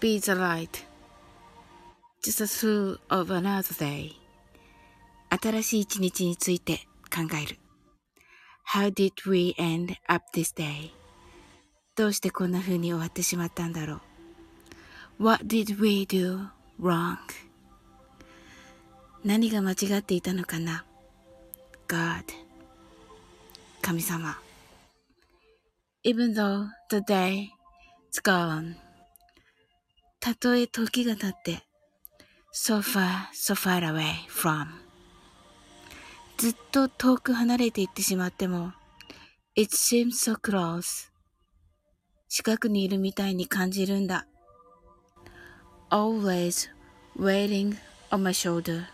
[0.00, 0.84] be the light.
[2.22, 4.12] Just through of another day.
[5.30, 6.80] 新しい一日について
[7.14, 7.58] 考える。
[8.72, 10.90] How did we end up this day?
[11.96, 14.00] どうしてこんな風に終わってしまったんだろ
[15.18, 16.48] う ?What did we do
[16.80, 17.16] wrong?
[19.24, 20.84] 何が間違っていたのかな
[21.88, 22.24] ?God
[23.82, 24.38] 神様
[26.04, 27.48] Even though the day
[28.12, 28.76] is gone
[30.28, 31.62] たとえ時が経って
[32.52, 34.66] so far, so far away from
[36.36, 38.72] ずっと遠く離れていってしまっても
[39.56, 41.10] it seems so close
[42.28, 44.26] 近くにいるみたいに感じるんだ
[45.88, 46.68] always
[47.18, 47.78] waiting
[48.10, 48.84] on my shoulder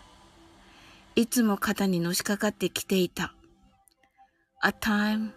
[1.15, 3.35] いつも肩にのしかかってきていた
[4.63, 5.31] a time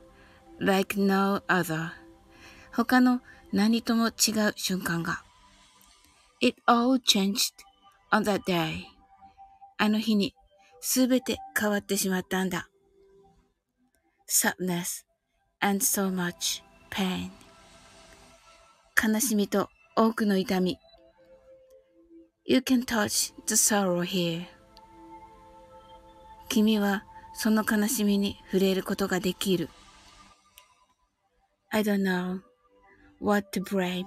[0.61, 1.91] like no other
[2.71, 3.21] 他の
[3.53, 5.25] 何とも違う瞬間が
[6.41, 7.55] It all changed
[8.13, 8.85] on that day
[9.77, 10.35] あの日に
[10.81, 12.69] すべて変わってしまったんだ
[14.29, 15.05] sadness
[15.61, 17.31] and so much pain
[19.03, 20.79] 悲しみと多くの痛み
[22.45, 24.47] You can touch the sorrow here
[26.49, 29.69] 君はその悲しみに触れることができる
[31.71, 32.41] I don't know
[33.21, 34.07] what to blame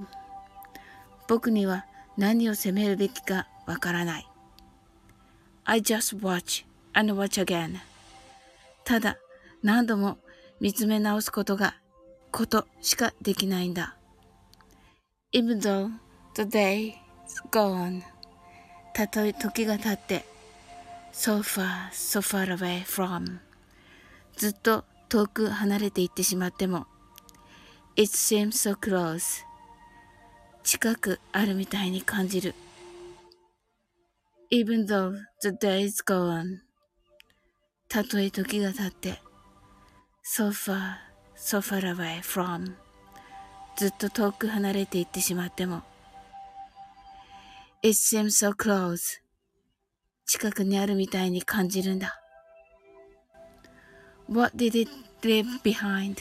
[1.28, 1.86] 僕には
[2.18, 4.28] 何を責めるべきかわからない
[5.64, 7.78] I just watch and watch again
[8.84, 9.18] ただ
[9.64, 10.18] 何度も
[10.60, 11.76] 見つめ直すことが
[12.32, 13.96] ことしかできないんだ
[15.34, 15.90] Even though
[16.36, 16.96] the day
[17.26, 18.02] is gone
[18.94, 20.26] たとえ時が経って
[21.14, 23.40] so far, so far away from
[24.36, 26.88] ずっと遠く離れていってしまっても
[27.96, 29.44] It seems so close
[30.64, 32.54] 近くあるみたいに感じる
[34.52, 36.60] Even though the day is gone
[37.88, 39.22] たとえ時が経って
[40.24, 40.98] so far,
[41.36, 42.74] so far away from
[43.76, 45.82] ずっと遠く離れていってしまっても
[47.82, 49.20] It seems so close
[50.28, 52.22] 近くにあるみたいに感じるんだ
[54.30, 54.92] What did it
[55.24, 56.18] leave behind?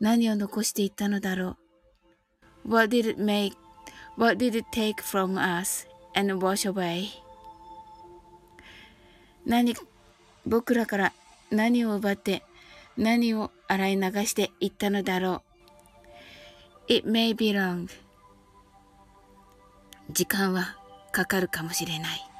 [0.00, 1.59] 何を残していったのだろう
[2.66, 3.56] ?What did it make?
[4.16, 7.08] What did it take from us and wash away?
[9.46, 9.74] 何、
[10.46, 11.12] 僕らから
[11.50, 12.42] 何を奪って
[12.96, 15.42] 何を洗い流していったのだろ
[16.88, 17.88] う ?It may be long.
[20.10, 20.76] 時間は
[21.12, 22.30] かかるかもしれない。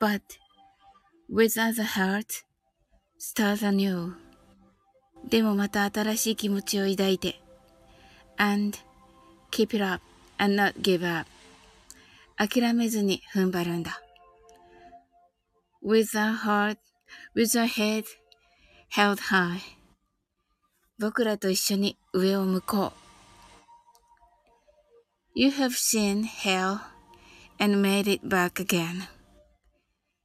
[0.00, 0.22] But
[1.30, 2.44] with other heart,
[3.18, 4.12] start anew.
[5.28, 7.40] でもまた新しい気持ちを抱いて
[8.38, 8.78] and
[9.50, 10.02] keep it up
[10.38, 11.28] and not give up
[12.36, 14.00] 諦めずに踏ん張るんだ
[15.82, 16.78] with a heart,
[17.36, 18.04] with a head
[18.94, 19.60] held high
[20.98, 22.92] 僕らと一緒に上を向こう
[25.34, 26.78] You have seen hell
[27.58, 29.08] and made it back again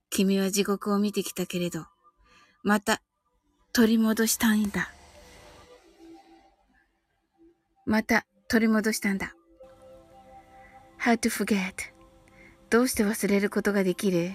[0.10, 1.86] 君は地獄を見てきたけれど
[2.64, 3.02] また
[3.74, 4.92] 取り戻したいんだ。
[7.90, 9.34] また取り戻したんだ。
[11.00, 11.74] How to forget
[12.70, 14.34] どうして忘れることができる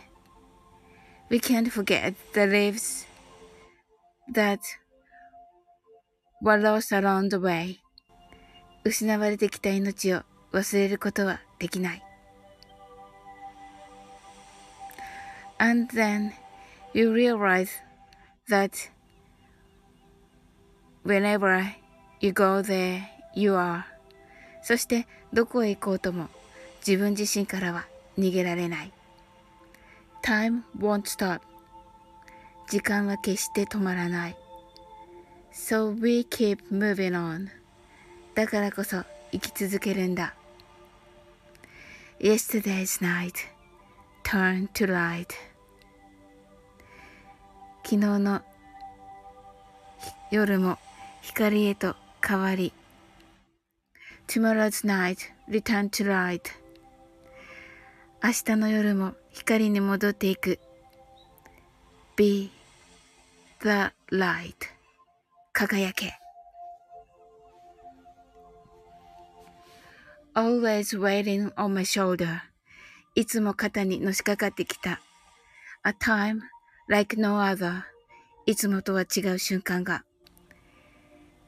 [1.30, 3.06] ?We can't forget the lives
[4.34, 4.58] that
[6.42, 7.76] were lost along the way
[8.82, 10.22] 失われてきた命を
[10.52, 12.02] 忘れることはできない。
[15.58, 16.32] And then
[16.92, 17.68] you realize
[18.48, 18.72] that
[21.04, 21.64] whenever
[22.20, 23.82] you go there, you are.
[24.62, 26.28] そしてどこへ行こうとも
[26.86, 27.86] 自分自身からは
[28.18, 28.92] 逃げられない。
[30.22, 31.40] Time won't stop.
[32.68, 34.36] 時間は決して止まらない。
[35.52, 37.48] So we keep moving on.
[38.34, 40.34] だからこそ生き続けるんだ。
[42.20, 43.34] Yesterday's night
[44.24, 45.28] turned to light.
[47.84, 48.40] 昨日の
[50.30, 50.78] 夜も
[51.20, 52.72] 光へと変わり
[54.26, 56.50] Tomorrow's night return to light
[58.22, 60.58] 明日の夜も光に戻っていく
[62.16, 62.50] Be
[63.60, 64.54] the light
[65.52, 66.14] 輝け
[70.34, 72.40] Always waiting on my shoulder
[73.14, 75.00] いつも肩にのしかかってきた
[75.84, 76.40] A time
[76.88, 77.82] like no other
[78.46, 80.04] いつもとは違う瞬間が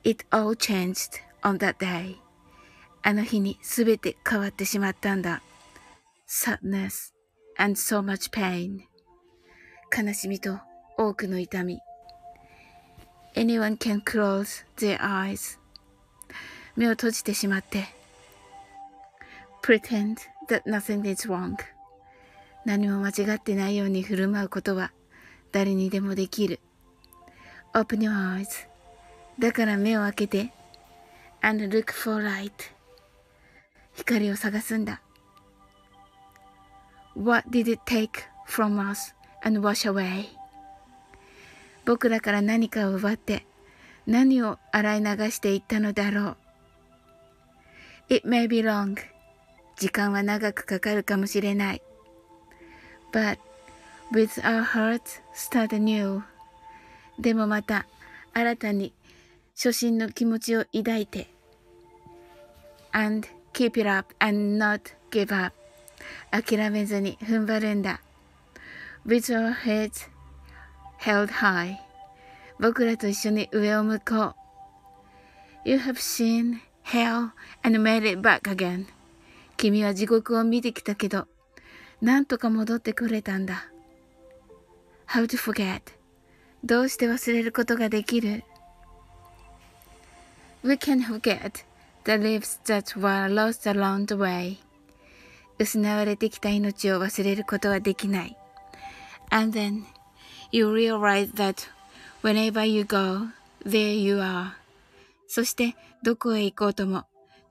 [0.04, 2.25] It all changed on that day
[3.06, 5.40] あの日にすべて変わってしまったんだ。
[6.26, 7.12] sadness
[7.56, 8.80] and so much pain
[9.96, 10.58] 悲しみと
[10.98, 11.78] 多くの痛み
[13.36, 15.56] anyone can close their eyes
[16.74, 17.84] 目を閉じてしまって
[19.62, 20.16] pretend
[20.48, 21.54] that nothing is wrong
[22.64, 24.90] 何も間違ってないように振る舞うことは
[25.52, 26.58] 誰にでもできる
[27.72, 28.66] open your eyes
[29.38, 30.52] だから目を開けて
[31.40, 32.75] and look for light
[33.96, 35.00] 光を探すんだ
[37.16, 38.10] What did it take
[38.46, 40.26] from us and wash away?
[41.84, 43.46] 僕らから何かを奪って
[44.06, 46.36] 何を洗い流していったのだろう。
[48.08, 48.96] It may be long.
[49.76, 51.82] 時間は長くかかるかもしれない。
[53.12, 53.38] But
[54.12, 56.22] with our hearts start anew.
[57.18, 57.86] でもまた
[58.34, 58.92] 新たに
[59.54, 61.28] 初心の気持ちを抱いて
[62.92, 63.26] and
[63.56, 65.54] keep it up and not give up
[66.30, 68.02] 諦めずに踏ん張るんだ。
[69.06, 70.10] With your heads
[71.00, 71.76] held high
[72.60, 74.34] 僕らと一緒に上を向こ
[75.64, 75.68] う。
[75.68, 77.30] You have seen hell
[77.62, 78.86] and made it back again
[79.56, 81.26] 君は地獄を見てきたけど、
[82.02, 83.70] なんとか戻ってくれたんだ。
[85.08, 85.80] How to forget
[86.62, 88.44] どうして忘れることができる
[90.62, 91.65] ?We can forget
[92.06, 94.58] the lives that were lost along the way
[95.58, 98.36] 失われてきた命を忘れることはできない。
[99.30, 99.82] And then
[100.52, 101.66] you realize that
[102.22, 103.26] whenever you go,
[103.64, 104.52] there you are.
[105.26, 105.74] そして
[106.04, 107.06] どこへ行こうとも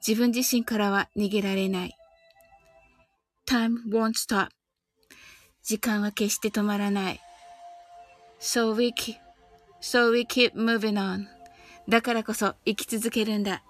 [0.05, 1.97] 自分自身からは逃げられない。
[3.45, 4.49] Time won't stop.
[5.63, 7.19] 時間は決して止まらない。
[8.39, 9.15] So we keep,
[9.81, 11.25] so we keep moving on.
[11.89, 13.61] だからこそ生き続けるんだ。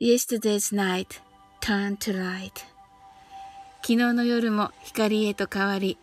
[0.00, 1.20] Yesterday's night
[1.60, 2.64] turned to light.
[3.82, 5.98] 昨日の夜も光へと変わり、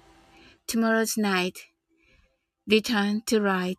[0.67, 1.53] tomorrow's night,
[2.69, 3.77] return to light.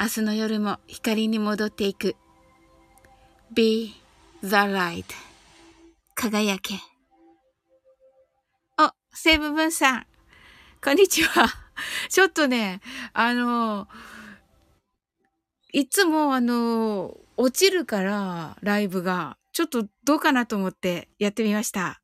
[0.00, 2.16] 明日の夜も光に戻っていく。
[3.54, 3.94] be
[4.42, 5.04] the light.
[6.16, 6.74] 輝け。
[8.78, 10.06] お、セーブブンさん。
[10.82, 11.48] こんにちは。
[12.08, 12.80] ちょっとね、
[13.12, 13.86] あの、
[15.72, 19.36] いつもあの、落ちるから、ライブが。
[19.52, 22.02] ちょっとどうかなと思ってやってみました。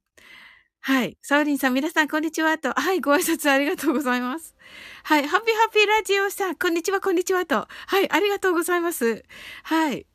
[0.80, 1.16] はい。
[1.22, 2.56] サウリンさん、皆さん、こんにちは。
[2.58, 2.72] と。
[2.72, 3.00] はい。
[3.00, 4.56] ご挨拶ありがとうございます。
[5.04, 5.26] はい。
[5.26, 7.46] ハッピーハッピーラジオさん、こんにちは、こんにちは。
[7.46, 7.66] と。
[7.86, 8.10] はい。
[8.10, 9.22] ありがとうございます。
[9.62, 10.06] はい。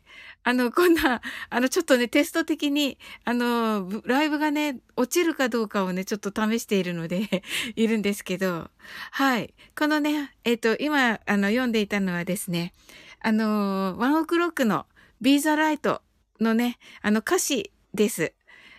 [0.43, 7.43] あの、こんな、あの、ちょっとね、テスト的に、あの、ライブがね、落ちるかどうかをね、ちょっと試しているので
[7.75, 8.69] いるんですけど、
[9.11, 9.53] はい。
[9.77, 12.73] このね、えっ、ー、と、今、あの、読んでいたのはですね、
[13.21, 14.85] あの、ワンオクロックの
[15.21, 16.01] ビーザライト
[16.39, 18.33] のね、あの歌詞です。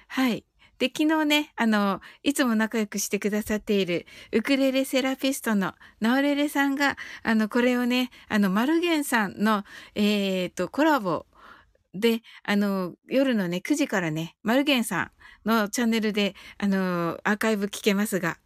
[0.09, 0.45] はい。
[0.79, 9.65] で、昨日ね、あの、いつも仲良くしてくださっているウクレレセラピストのナオレレさんが、あの、これをね、あの、マルゲンさんの、
[9.97, 11.27] えっ、と、コラボ
[11.95, 15.11] で、あの、夜のね、9時からね、マルゲンさ
[15.45, 18.39] んのチャンネルで、あの、アーカイブ聞けますが、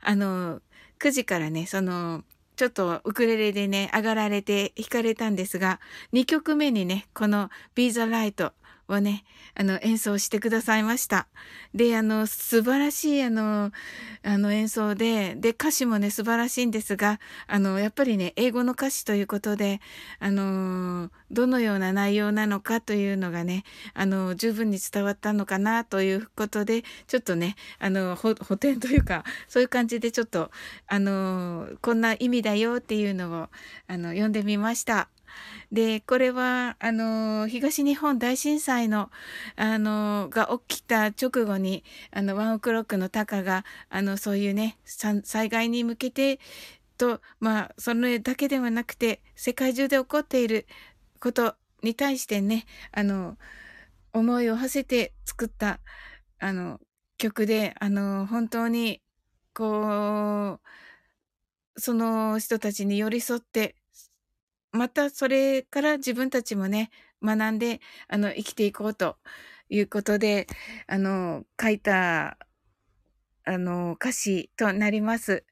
[0.00, 0.60] あの、
[1.00, 2.22] 9時からね、その、
[2.60, 5.80] ちょっとウクレレでね、上がられて弾かれたんですが、
[6.12, 8.52] 2曲目にね、この Be the Light
[8.90, 11.28] をね、あの、演奏してくださいました。
[11.74, 13.70] で、あの、素晴らしい、あの、
[14.22, 19.80] あの演奏で、で、歌詞もね、素晴らしいんですが、あの、やっぱりね、英語の歌詞ということで、
[20.18, 23.64] あの、どのような内容なのかというのがね、
[23.94, 30.50] あの、十分に伝わったのかなということで、ちょっとね、あの、補填というか、そういう感じでちょっと、
[30.88, 33.48] あの、こんな意味だよっていうのを、
[33.86, 35.08] あの、読んでみました。
[35.72, 39.10] で、これは、あの、東日本大震災の、
[39.56, 46.40] あの、が起きた直後に、あの、ワンオクロックのタカが、あの、そういうね、災害に向けて、
[46.98, 50.66] と、まあ、それだけではなくて、世界中で起こっている
[51.20, 53.38] ことに対してね、あの、
[54.12, 55.80] 思いを馳せて作った、
[56.40, 56.80] あの、
[57.18, 59.02] 曲で、あの、本当に、
[59.54, 63.76] こう、その人たちに寄り添って、
[64.72, 66.90] またそれから自分たちもね、
[67.22, 69.18] 学んで、あの、生きていこうと
[69.68, 70.46] いうことで、
[70.86, 72.38] あの、書いた、
[73.44, 75.44] あの、歌詞となります。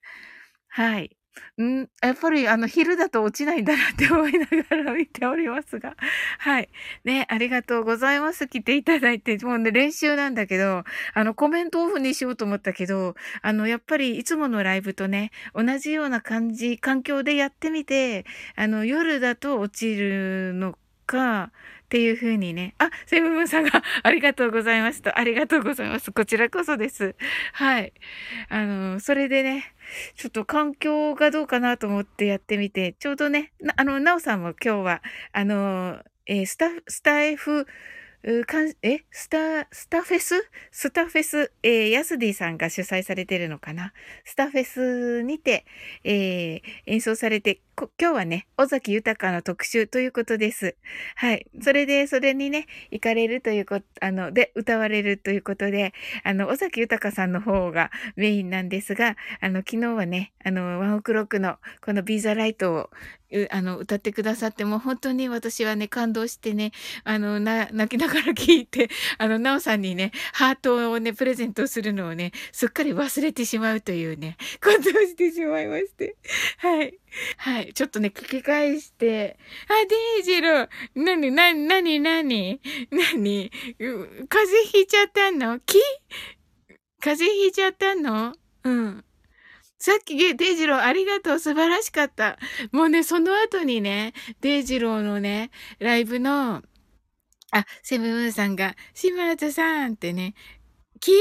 [0.68, 1.17] はい。
[1.62, 5.96] んやっぱりあの昼だと落ちないんだなって思いながら見ておりますが。
[6.38, 6.68] はい。
[7.04, 8.46] ね、ありがとうございます。
[8.48, 9.38] 来ていただいて。
[9.44, 18.24] もうね、練習なんだけど、あのコメントオフにしようと思ったけど、あの、やっぱりいつものライブとね、同じような感じ、環境でやってみて、
[18.56, 21.50] あの、夜だと落ちるのか、
[21.88, 22.74] っていう風にね。
[22.76, 25.18] あ、セブンさんが ありがとうございますと。
[25.18, 26.12] ありがとうございます。
[26.12, 27.14] こちらこそです。
[27.54, 27.94] はい。
[28.50, 29.72] あの、それでね、
[30.14, 35.02] ちょっと環境がどうかなと思ってやってみて、ちょうどね、あの、なおさんも今日は、
[35.32, 37.66] あの、えー、スタ、スタイフ、
[38.46, 40.34] かん、えスタ、スタフェス？
[40.70, 43.94] スタフェス、えー、ヤスディさんが主催されてるのかな？
[44.26, 45.64] スタフェスにて、
[46.04, 47.62] えー、演奏されて、
[48.00, 50.74] 今日はね、尾崎豊の特集ということです。
[51.14, 51.46] はい。
[51.60, 55.92] それで、それにね、行かれるということ、あの、で、歌われるということで、
[56.24, 62.90] あの、尾崎豊さんの方がメインなんですが、あの、昨日はね、あの、ワンオクロックのこのビーザライトを
[63.50, 66.72] あの、歌ってくださって、も本当に私はね、感動してね、
[67.04, 76.16] あの、な、泣きながら聞いて、あの、なおさんにね、ハートをね、プレゼントするのをね、すっかり忘れてしまうというね、ことをしてしまいまして。
[76.56, 76.98] はい。
[77.38, 77.72] はい。
[77.74, 79.38] ちょっとね、聞き返して、
[79.68, 82.60] あ、デイジロー、なに、なに、なに、なに、
[82.90, 83.50] なに、
[84.28, 85.60] 風邪ひいちゃったの？
[85.60, 85.78] 木
[87.00, 88.34] 風邪ひいちゃったの？
[88.64, 89.04] うん。
[89.78, 91.38] さっき、デイジローありがとう。
[91.38, 92.38] 素晴らしかった。
[92.72, 96.62] もうね、その後にね、デイジローのね、ライブの、
[97.52, 100.34] あ、セブンさんが、島津さんってね、
[101.00, 101.12] 木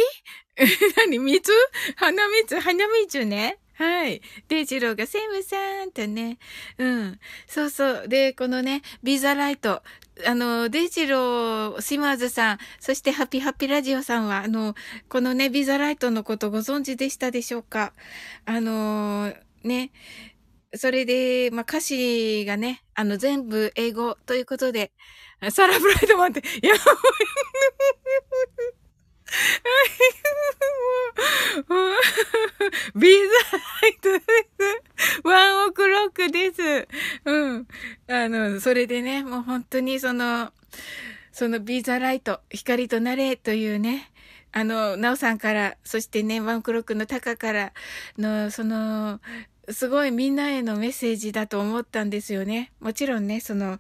[0.98, 1.20] 何？
[1.20, 1.52] 蜜
[1.96, 3.60] 花蜜花蜜ね。
[3.78, 4.22] はい。
[4.48, 5.56] デイジローがセムさ
[5.86, 6.40] んってね。
[6.80, 7.20] うん。
[7.46, 8.08] そうそう。
[8.08, 9.84] で、このね、ビザライト。
[10.26, 14.74] あの、デイジロー、シマーズさん、そしてハッピーハッピーラジオさんは、あの、
[15.10, 17.94] このね、ビザライトのことご存知でしたでしょうか？
[18.46, 19.32] あの、
[19.64, 19.92] ね。
[20.76, 24.92] それで、まあ、歌詞がね、あの、全部英語ということで、
[25.52, 26.74] サラブライドマンって、いや、
[32.96, 33.14] ビザ
[33.82, 35.22] ライトです。
[35.24, 36.88] ワンオクロックです。
[37.26, 37.68] うん。
[38.08, 40.52] あの、それでね、もう本当にその、
[41.32, 44.12] そのビーザライト、光となれというね、
[44.52, 47.74] あの、なおさんから、そしてね、ワンオクロックのタカから
[48.18, 49.20] の、その、
[49.70, 52.72] すごいみんなへのメッセージだと思ったんですよね。
[52.80, 53.78] もちろんね、その、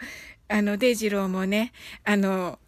[0.49, 1.71] あの、デイジローもね、
[2.03, 2.59] あの、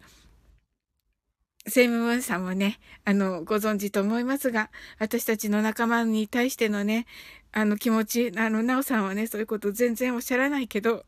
[1.66, 7.06] セイムムーンさんもね、あの、ご存知と思いますが、私たちの仲間に対してのね、
[7.52, 11.04] あの気持ち、あの、ナオさんはね、そういうこと全然おっしゃらないけど、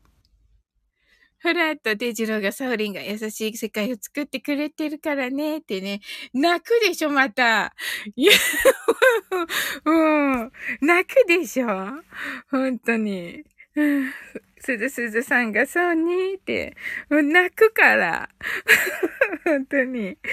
[1.39, 5.99] ふらとデジローがサオリンが優しい世界を作ってくれてるからね、ってね、
[6.33, 7.75] 泣くでしょ、また。
[8.15, 8.31] いや、
[9.85, 9.91] う
[10.45, 11.67] ん、泣くでしょ。
[12.49, 13.43] 本当に。
[14.63, 16.77] すずすずさんがそうにって、
[17.09, 18.29] 泣くから。
[19.43, 20.17] 本当に。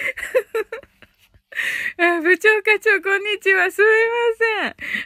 [1.99, 3.68] あ部長課長、こんにちは。
[3.72, 3.92] すみま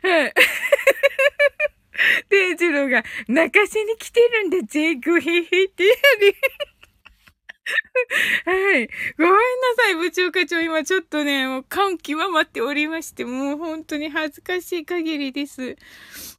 [0.02, 0.12] せん。
[0.12, 0.34] はい。
[2.28, 6.36] デイジローが泣かしに来てるんで、ぜグヒヒってやり。
[8.44, 8.90] はい。
[9.16, 9.38] ごめんな
[9.78, 10.60] さい、部長課長。
[10.60, 15.76] 今ちょっとね、もう感極まっておりまして、もう本当に恥ずかしい限りです。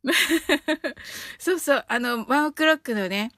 [1.39, 3.31] そうそう、あの、ワンオクロックのね、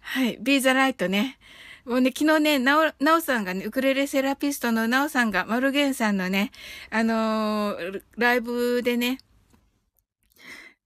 [0.00, 1.38] はい、ビーザライトね。
[1.84, 6.52] もうね、昨日ね、なお、なおさんがね、ウクレレセラピストのなおさんが、マルゲンさんのね、
[6.90, 9.18] あのー、ライブでね、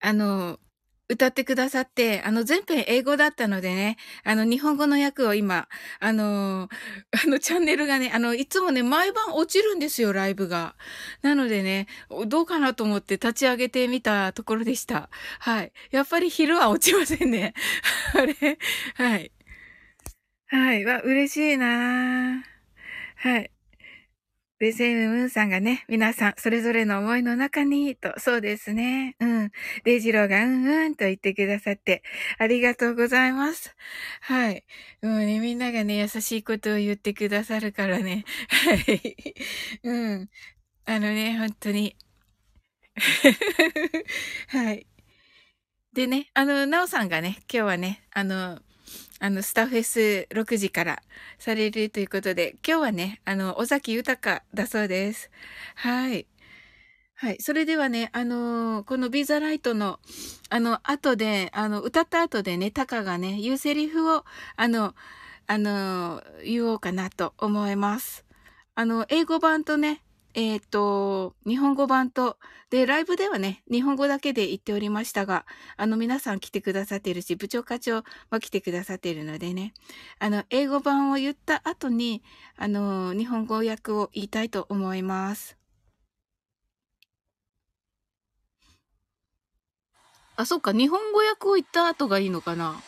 [0.01, 0.59] あのー、
[1.09, 5.69] 歌ってくださって、あの、全編英語だったのでね、あの、日本語の訳を今、
[6.01, 6.69] あの、
[7.25, 10.75] あの、チャンネルがね、あの、いつもね、毎晩落ちるんですよ、ライブが。
[11.23, 11.87] なのでね、
[12.27, 15.09] どうかなと思って立ち上げてみたところでした。
[15.39, 15.73] はい。
[15.93, 17.55] やっぱり昼は落ちませんね。
[18.15, 18.59] あれ
[18.95, 19.33] はい。
[20.49, 20.85] はい。
[20.85, 22.43] わ、嬉しいな
[23.17, 23.51] はい。
[24.59, 29.15] で、セイムムーンさんがね、皆さん、それぞれの思いの中に、と、そうですね。
[29.21, 29.51] うん。
[29.85, 32.03] デイジローが、うんうんと言ってくださって、
[32.39, 33.77] ありがとうございます。
[34.23, 34.65] はい。
[35.03, 38.25] もうね、みんながね、優しいことを言ってくださるからね。
[38.49, 39.35] はい。
[39.85, 39.93] う
[40.25, 40.31] ん。
[40.87, 41.97] あのね、本当に。
[44.49, 44.87] はい。
[45.93, 48.61] でね、あの、なおさんがね、今日はね、あの、
[49.19, 51.03] あの、スタフェス6時から
[51.39, 55.31] されるということで、今日はね、あの、尾崎豊だそうです。
[55.75, 56.27] はい。
[57.15, 57.39] はい。
[57.41, 60.01] それではね、あのー、このビザライトの、
[60.51, 64.95] あの、後で、あの、歌った後でね、タカがね、言うセリフを、あの、
[65.47, 68.27] あのー、言おうかなと思います。
[68.75, 70.03] あの、英語版とね、
[70.37, 72.37] えっ、ー、と、日本語版と、
[72.69, 75.47] で、ライブではね、日本語だけで言っておりましたが、
[75.79, 79.73] あの、皆さん来てくださっているし、部長課長も来てくださっているのでね、
[80.19, 82.23] あの、英語版を言った後に、
[82.55, 85.57] あの、日本語訳を言いたいと思います。
[90.37, 92.79] あ、そっか、日本語訳を言った後がいいのかな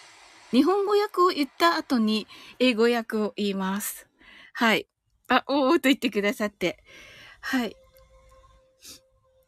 [0.51, 2.27] 日本語訳を言った後に
[2.59, 4.07] 英語訳を言います。
[4.53, 4.87] はい。
[5.29, 6.85] あ、おーと言ってくださって。
[7.41, 7.77] はい。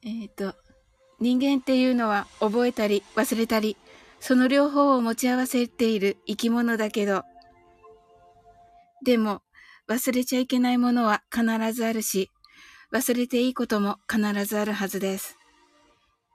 [0.03, 0.55] えっ、ー、と、
[1.21, 3.77] 人間っていうのは覚えたり忘れたり、
[4.21, 7.25] その両方を持ち合わせている生き物だけど、
[9.05, 9.43] でも
[9.89, 12.31] 忘れちゃいけないものは必ずあるし、
[12.93, 15.37] 忘れていいことも必ずあるはずです。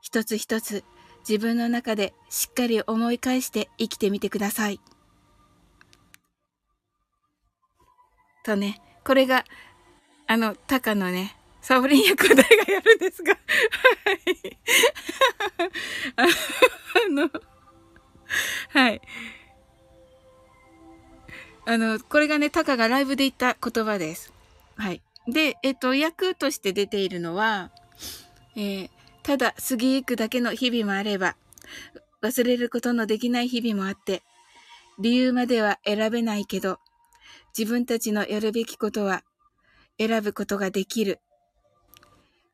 [0.00, 0.84] 一つ一つ
[1.28, 4.80] 自分の中でしっかり思い返して生きてみてください。
[8.44, 9.44] とね、これが、
[10.28, 11.36] あの、タカのね、
[11.66, 13.38] サオリン役を誰がやるんですが、は
[14.12, 14.58] い。
[16.14, 17.28] あの、
[18.68, 19.00] はい。
[21.66, 24.32] あの、これがね、タカがライブで言った言葉です。
[24.76, 25.02] はい。
[25.26, 27.72] で、えっと、役として出ているのは、
[28.54, 28.90] えー、
[29.24, 31.34] ただ過ぎゆくだけの日々もあれば、
[32.22, 34.22] 忘れることのできない日々もあって、
[35.00, 36.78] 理由までは選べないけど、
[37.58, 39.24] 自分たちのやるべきことは
[39.98, 41.18] 選ぶことができる。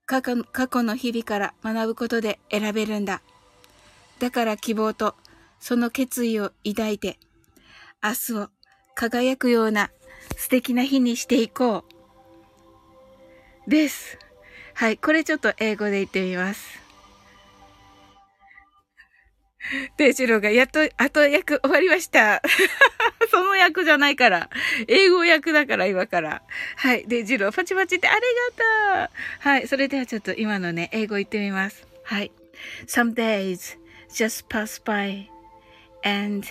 [0.07, 3.23] 過去過去の日々から学ぶことで選べるんだ。
[4.19, 5.15] だから希望と
[5.61, 7.19] その決意を抱いて、
[8.03, 8.49] 明日を
[8.95, 9.91] 輝くような
[10.37, 11.85] 素敵な日にしていこ
[13.67, 13.71] う。
[13.71, 14.19] です。
[14.75, 14.99] はい。
[14.99, 16.82] これちょっと英語で言ってみます。
[19.97, 22.43] デイジローがやっと、後役終わりました。
[23.31, 24.51] その役じゃないから。
[24.89, 26.43] 英語役だから、今から。
[26.77, 27.05] はい。
[27.07, 28.21] デイジロー、パチパチってあり
[28.97, 29.69] がとうはい。
[29.69, 31.87] それではちょっと今のね、英語言ってみます。
[32.05, 32.33] はい。
[32.87, 33.79] Some days
[34.11, 35.27] just pass by
[36.05, 36.47] and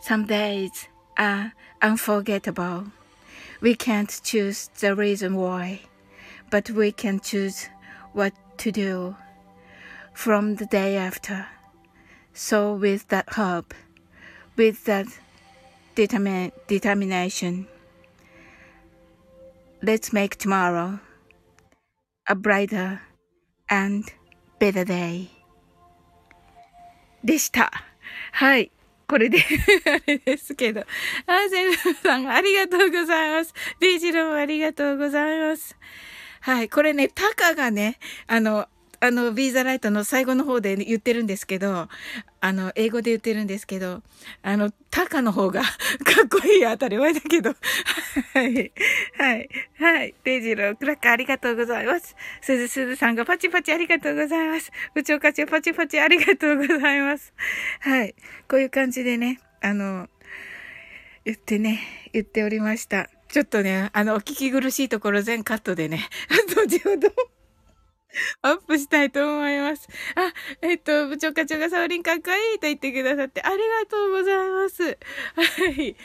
[0.00, 0.70] some days
[1.16, 2.86] are unforgettable.
[3.60, 5.80] We can't choose the reason why.
[6.54, 7.68] but we can choose
[8.12, 9.16] what to do
[10.12, 11.48] from the day after.
[12.34, 13.74] So, with that hope,
[14.56, 15.06] with that
[15.94, 17.68] determin- determination,
[19.80, 20.98] let's make tomorrow
[22.28, 23.00] a brighter
[23.70, 24.04] and
[24.58, 25.28] better day.
[27.22, 27.70] でした。
[28.32, 28.70] はい。
[29.06, 30.80] これであれですけど。
[30.80, 33.54] あ、セルさん、ありがとうございます。
[33.78, 35.76] デイジローもありがとうございます。
[36.40, 36.68] はい。
[36.68, 38.68] これね、タカがね、あの、
[39.04, 41.88] あの、ビーザライトの最後の方で言ってるんですけど、
[42.40, 44.02] あの、英語で言ってるんですけど、
[44.40, 45.68] あの、タカの方が か
[46.24, 47.54] っこいい当たり前だけど。
[48.32, 48.72] はい。
[49.18, 49.48] はい。
[49.78, 50.14] はい。
[50.24, 52.16] デイジロー、クラッカーありがとうございます。
[52.40, 54.72] すずすずさんがパチパチありがとうございます。
[54.94, 57.34] 部長課長パチパチありがとうございます。
[57.80, 58.14] はい。
[58.48, 60.08] こういう感じでね、あの、
[61.26, 63.10] 言ってね、言っておりました。
[63.28, 66.08] ちょっとね、あの、お聞き苦しいところ全カットでね、
[66.56, 67.10] 後ほど
[68.42, 69.88] アップしたいと思います。
[70.14, 74.82] あ、えっと、部長課長がサオリンかっこいいと言ってくださってありがとうございます。
[75.34, 75.96] はい。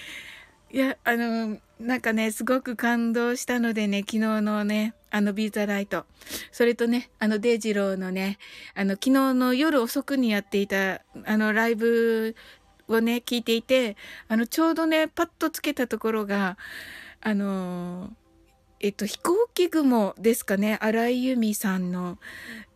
[0.72, 6.06] いや、あの、なんかね、すごく感動したのでね、昨日のね、あの、ビーザライト。
[6.52, 8.38] それとね、あの、デイジローのね、
[8.76, 12.36] あの、昨日の夜遅くにやっていた、あの、ライブ
[12.88, 16.58] をね、聞いていて、あの、ちょうどね、パッとつけたところが、
[17.22, 18.14] あの
[18.80, 22.18] えっと、飛行機雲ですかね、荒井由実さんの。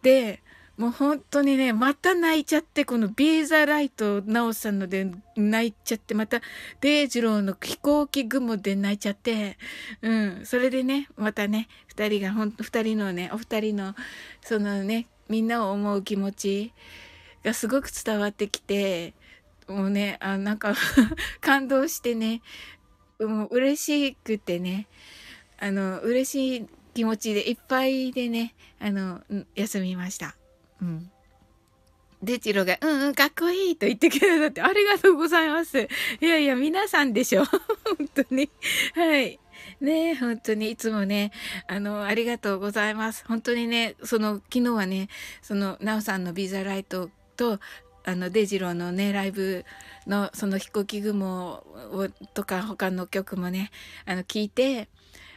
[0.01, 0.41] で、
[0.75, 6.41] もう本当にね、また泣いちゃって、このビーザライト直さんので泣いちゃって、また
[6.81, 9.57] デイジローの飛行機雲で泣いちゃって、
[10.01, 13.95] うん、それでね、またね、二人が、ほんと二人のね、お二人の、
[14.41, 16.73] そのね、みんなを思う気持ち
[17.43, 19.13] がすごく伝わってきて、
[19.67, 20.73] もうね、あなんか
[21.39, 22.41] 感動してね、
[23.19, 24.87] もう嬉しくてね、
[25.63, 29.21] あの、嬉しい気持ちでいっぱいでね、あの、
[29.55, 30.35] 休みました。
[30.81, 31.09] うん。
[32.21, 35.79] で、チロが、うんうん、かっこいいと言ってくださって、ありがとうございます。
[35.79, 37.45] いやいや、皆さんでしょ。
[37.97, 38.49] 本当に。
[38.93, 39.39] はい。
[39.79, 41.31] ね本当にいつもね、
[41.67, 43.23] あの、ありがとうございます。
[43.25, 45.07] 本当にね、その、昨日はね、
[45.41, 47.61] その、ナオさんのビザライトと、
[48.03, 49.63] あの、デジローのね、ライブ
[50.07, 53.71] の、その飛行機雲を、とか、他の曲もね、
[54.05, 54.89] あの、聞いて、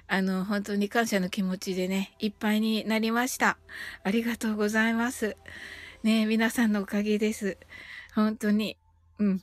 [0.08, 3.58] あの、本当に感謝の気持ちでね、いっぱいになりました。
[4.02, 5.36] ありがとうございます。
[6.02, 7.58] ね、皆さんのおかげです。
[8.14, 8.76] 本当に。
[9.18, 9.42] うん。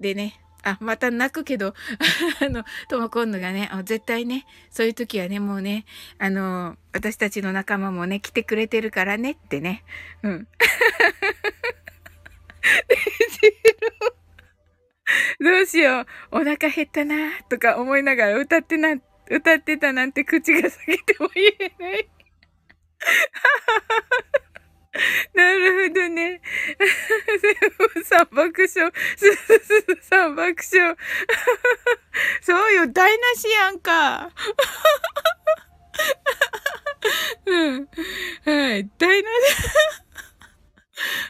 [0.00, 1.74] でね、あ、また泣くけど、
[2.40, 5.84] あの、とも今度がね、絶対ね、そういう時はね、もうね、
[6.18, 9.84] あの、私たちの仲間もね、来てくれてるからねってね。
[10.22, 10.48] うん。
[15.40, 16.06] どうしよう。
[16.32, 18.96] お腹減ったなとか思いながら歌ってな、
[19.34, 22.08] 歌ってたなんて口が裂けても言えない。
[25.34, 26.40] なるほどね。
[28.04, 28.92] 三爆笑。
[30.02, 30.96] 三爆笑。
[32.40, 34.30] そうよ、台無しやんか。
[37.46, 37.88] うん。
[38.44, 39.32] はい、台無し。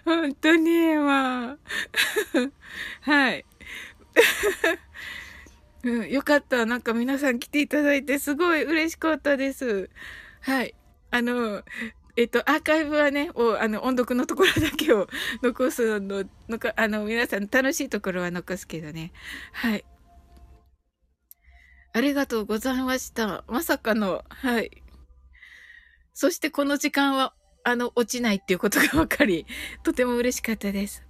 [0.04, 1.56] 本当に、まあ。
[3.00, 3.46] はい。
[5.84, 6.64] うん、よかった。
[6.66, 9.90] なんか皆さん来ていただいてすごい嬉しかったです。
[10.40, 10.74] はい。
[11.10, 11.62] あの、
[12.16, 15.08] えっと、アーカイブはね、を、あの、音読のところだけを
[15.42, 19.12] 残すの、のか、あの、皆さん楽しいところは残すけどね。
[19.52, 19.84] はい。
[21.92, 23.44] ありがとうございました。
[23.46, 24.82] まさかの、はい。
[26.14, 29.46] そしてこの時間は、あの、落ちないっていうことが分かり、
[29.82, 31.02] とても嬉しかったです。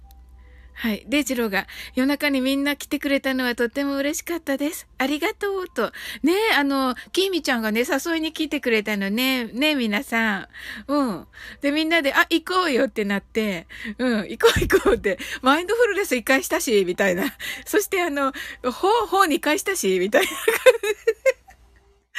[0.77, 1.05] はい。
[1.07, 4.87] デイジローが夜中にみんな来てくれたのはとっても嬉しかったです。
[4.97, 5.93] ありがとうと。
[6.21, 9.45] ね、あの、キーミちゃんがね、誘いに来てくれたのね。
[9.45, 10.47] ね、皆さん。
[10.87, 11.27] うん。
[11.61, 17.23] で、みんなで、あ、行こうよってなって、うん、行こう行こうって、マインドフルネス一回したし、みたいな。
[17.65, 18.33] そしてあの、
[18.63, 20.45] ほう、ほう二回したし、みたいな感じ。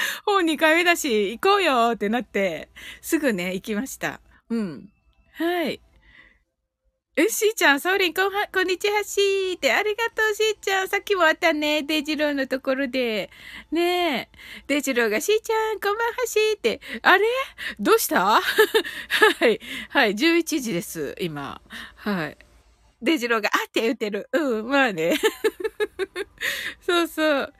[0.24, 2.70] ほう二回目だし、行こうよってなって、
[3.02, 4.20] すぐね、行きました。
[4.48, 4.88] うん。
[5.32, 5.80] はい。
[7.18, 9.72] え、しーちゃん、ソーリン、こんは、こんにちは、しーって。
[9.72, 10.88] ありがとう、しーちゃん。
[10.88, 13.30] さっきもあったね、デイジローのところで。
[13.72, 14.28] ねえ。
[14.66, 16.78] デイジローが、しーちゃん、こんばんは、しーって。
[17.00, 17.24] あれ？
[17.80, 18.20] どうした？
[18.36, 18.40] は
[19.48, 19.58] い。
[19.88, 21.62] はい、11時です、今。
[21.94, 22.36] はい。
[23.00, 24.28] デイジローが、あって言ってる。
[24.32, 25.14] うん、まあね。
[26.84, 27.54] そうそう。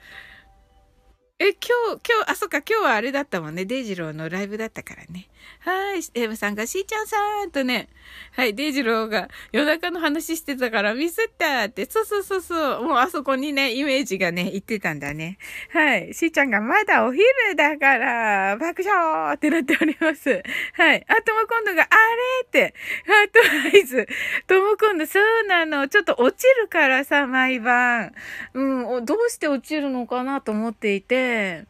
[1.39, 3.65] え、今日、今日、あ、そっか、今日はあれだったもんね。
[3.65, 5.29] デイジローのライブだったからね。
[5.61, 7.89] はい、エムさんが、しーちゃんさんとね、
[8.33, 15.39] はい、デイジローが夜中の話してたからミスったって、そうそうそうそう、もうあそこにね、イメージがね、言ってたんだね。
[15.73, 17.25] はい、しーちゃんがまだお昼
[17.57, 20.43] だから、爆笑ってなっております。
[20.75, 22.75] はい、あ、とも今度が、あれって、
[23.07, 24.07] ハートアイズ。
[24.47, 28.13] とも今度、そうなの、ちょっと落ちるからさ、毎晩。
[28.55, 31.65] うん、どうして落ちるのかなと思っていて、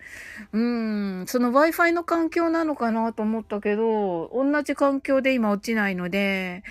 [0.53, 6.63] うん、その Wi-Fi の環境なのかなと思ったけど、けど、同じ環境で今落ちないので、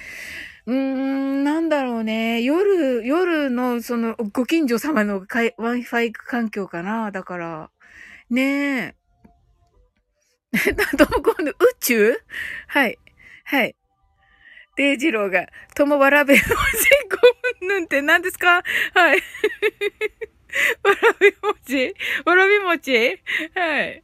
[0.66, 2.42] うーん、なんだろうね。
[2.42, 7.70] 夜、夜の、その、ご近所様の Wi-Fi 環境かなだから。
[8.30, 8.96] ねえ。
[10.98, 12.18] どこの宇宙？
[12.68, 12.98] はい。
[13.44, 13.76] はい。
[14.78, 16.56] デイジローが、ともわらべのせこ
[17.66, 18.64] んぬんって何ですか？
[18.94, 19.20] はい。
[20.82, 21.94] わらび餅？
[22.26, 23.22] わらび餅？
[23.54, 24.02] はい。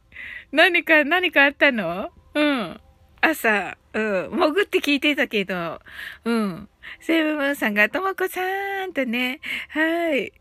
[0.52, 2.10] 何か、何かあったの？
[2.34, 2.80] うん。
[3.20, 5.80] 朝、うん、潜って聞いてたけど、
[6.24, 6.68] うん。
[7.00, 10.32] セブムーンさんが、ともこさーんとね、はい。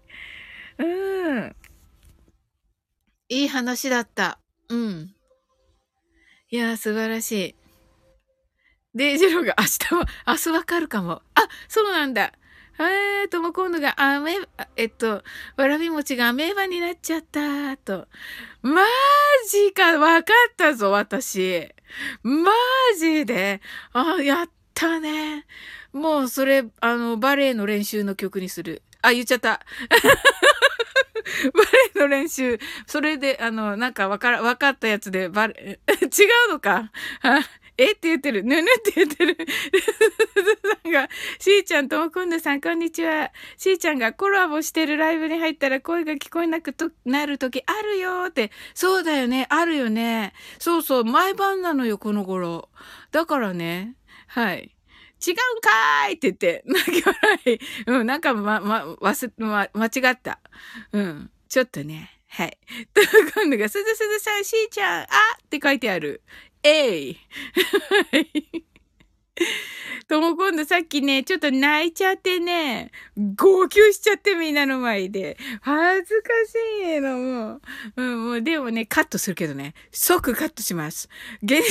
[0.80, 1.56] うん。
[3.30, 4.39] いい話だった。
[4.69, 5.13] うん。
[6.49, 7.56] いやー、素晴らしい。
[8.93, 11.21] デイジローが明日は、明日わかるかも。
[11.36, 12.34] あ、そうなんだ。
[12.80, 14.36] えーとも今度が、あめ、
[14.75, 15.23] えっと、
[15.56, 18.08] わらび餅がアメーバになっちゃった、と。
[18.63, 18.82] マ
[19.49, 21.69] ジか、わかったぞ、私。
[22.23, 22.51] マ
[22.99, 23.62] ジで？
[23.93, 25.45] あ、やったね。
[25.93, 28.82] もう、それ、あの、バレエの練習の曲にする。
[29.01, 29.60] あ、言っちゃった。
[31.54, 32.60] バレエの練習。
[32.88, 36.06] それで、あの、なんかわから、わかったやつで、バレ、違
[36.49, 36.91] うのか？
[37.82, 37.94] え？
[37.94, 38.44] って言ってる。
[38.44, 39.38] ぬぬって言ってる。
[40.84, 43.32] さんが、しーちゃんともくんぬさん、こんにちは。
[43.58, 48.52] しーちゃんがコラボしてるライブに入ったら声が聞こえなくとなるときあるよって。
[48.76, 49.48] そうだよね。
[49.50, 50.34] あるよね。
[50.60, 51.06] そうそう。
[51.06, 52.70] 毎晩なのよ、この頃。
[53.12, 53.96] だからね。
[54.28, 54.76] はい。
[55.26, 57.60] 違うんかーいって言って、泣き笑い。
[57.88, 60.39] うん、なんかま、ま、忘ま、間違った。
[60.91, 61.32] うん。
[61.50, 62.22] ちょっとね。
[62.28, 62.58] はい。
[62.94, 63.02] と、
[63.41, 66.24] 今度が、すずすずさん、しーちゃん、あって書いてある。
[66.63, 67.17] えい。
[70.08, 72.91] とも今度さっきね、ちょっと泣いちゃってね、
[73.38, 75.38] 号泣しちゃってみんなの前で。
[75.62, 77.62] 恥ずかしいの、もう。
[77.95, 81.10] うん、もうでもね、カットするけどね、即カットします。
[81.41, 81.67] 限定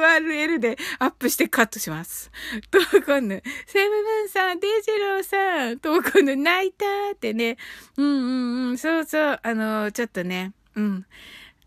[0.00, 2.30] URL でアップしてカットします。
[2.70, 7.56] とも今度、セブブンさん、デジローさん、とも今度泣いたってね。
[7.96, 11.06] うんうんうん、そうそう、あの、ちょっとね、うん。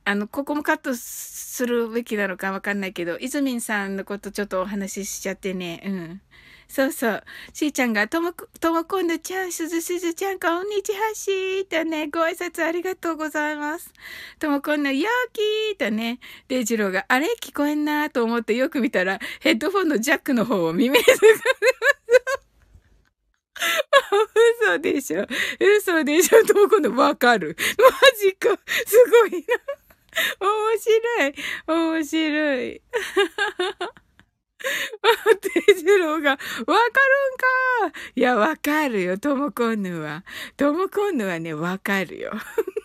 [0.05, 5.81] あの、ここもカットするべきなのかわかんないけど、イズミンさんのことちょっとお話ししちゃってね。
[5.85, 6.21] うん。
[6.67, 7.23] そうそう。
[7.53, 13.93] しーちゃんが、とも、ともこんのちゃん、すずすずちゃん、こんにちはしーとね、ご挨拶ありがとうございます。
[14.39, 17.27] ともこんのよーきーとね、デイジローが、あれ？
[17.41, 21.05] 聞こえんなーと思ってよく見たら、ヘッドフォンのジャックの方を耳に。
[24.65, 25.25] 嘘でしょ
[25.59, 27.55] 嘘でしょとも今度わかる。
[27.77, 27.85] マ
[28.19, 28.49] ジか。
[28.85, 29.82] すごいな。
[30.39, 31.33] 面白い。
[31.67, 32.81] 面白い。
[35.41, 36.77] テジローが、わかる
[37.89, 37.99] んか？
[38.15, 40.23] いや、わかるよ、ともこんぬは。
[40.55, 42.31] ともこんぬはね、わかるよ。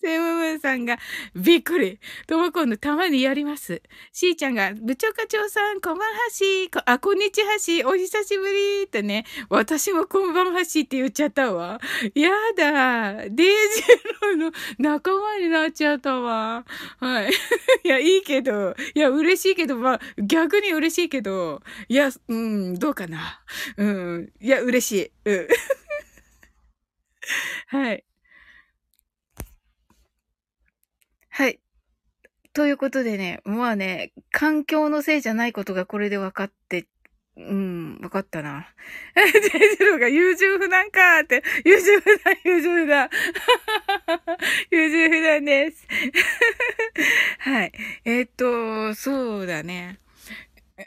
[0.00, 0.98] セムムーンさんが、
[1.34, 1.98] びっくり。
[2.26, 3.82] ともこんのたまにやります。
[4.12, 6.82] しーちゃんが、部長課長さん、こんばんはしー。
[6.86, 7.88] あ、こんにちはしー。
[7.88, 8.88] お久しぶり。
[8.88, 11.80] とね、私もこんばんはしーって言っちゃったわ。
[12.14, 13.28] やだ。
[13.28, 13.82] デイジ
[14.22, 16.64] ローの仲間になっちゃったわ。
[16.98, 17.30] はい。
[17.84, 23.42] いや、いいけど、いや、嬉しいけど、まあ、逆に嬉しいけど、いや、うん、どうかな。
[23.76, 24.32] うん。
[24.40, 25.10] いや、嬉しい。
[25.24, 25.48] うん。
[27.68, 28.04] はい。
[31.40, 31.58] はい。
[32.52, 36.86] ということでね、まあね、環境のせいじゃないことがこれで分かって、
[37.34, 38.66] うん、分かったな。
[39.16, 43.08] ジェジロが優柔不断かーって、優柔不断、優柔不断。
[44.70, 45.88] 優柔不断です。
[47.38, 47.72] はい。
[48.04, 49.98] えー、っと、そうだね。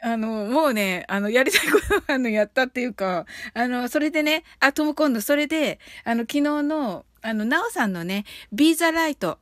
[0.02, 9.40] あの、もうね、あの、やりたいことあの、やったっていうか、あの、それでね、あ、とも今度、それで、あの、昨日の、あの、なおさんのね、ビーザライト、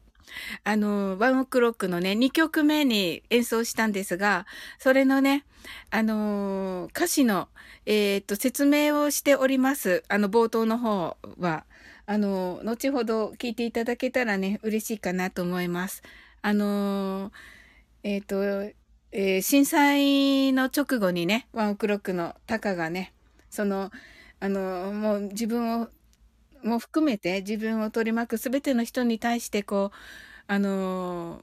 [0.65, 4.47] あの、ワンオクロックのね、2曲目に演奏したんですが、
[4.79, 5.45] それのね、
[5.91, 7.49] あの、歌詞の、
[7.87, 10.03] えっ、と、説明をしております。
[10.09, 11.65] あの、冒頭の方は。
[12.07, 16.03] あの、後ほど聞いていただけたらね、嬉しいかなと思います。
[16.43, 17.33] あの、
[18.03, 18.43] えっ、と、
[19.15, 23.13] えー、震災の直後にね、ワンオクロックのタカがね、
[23.51, 23.91] その、
[24.41, 25.89] あの、もう自分を
[26.65, 29.97] も含めて自分を取り巻く全ての人に対してこう、
[30.47, 31.43] あのー、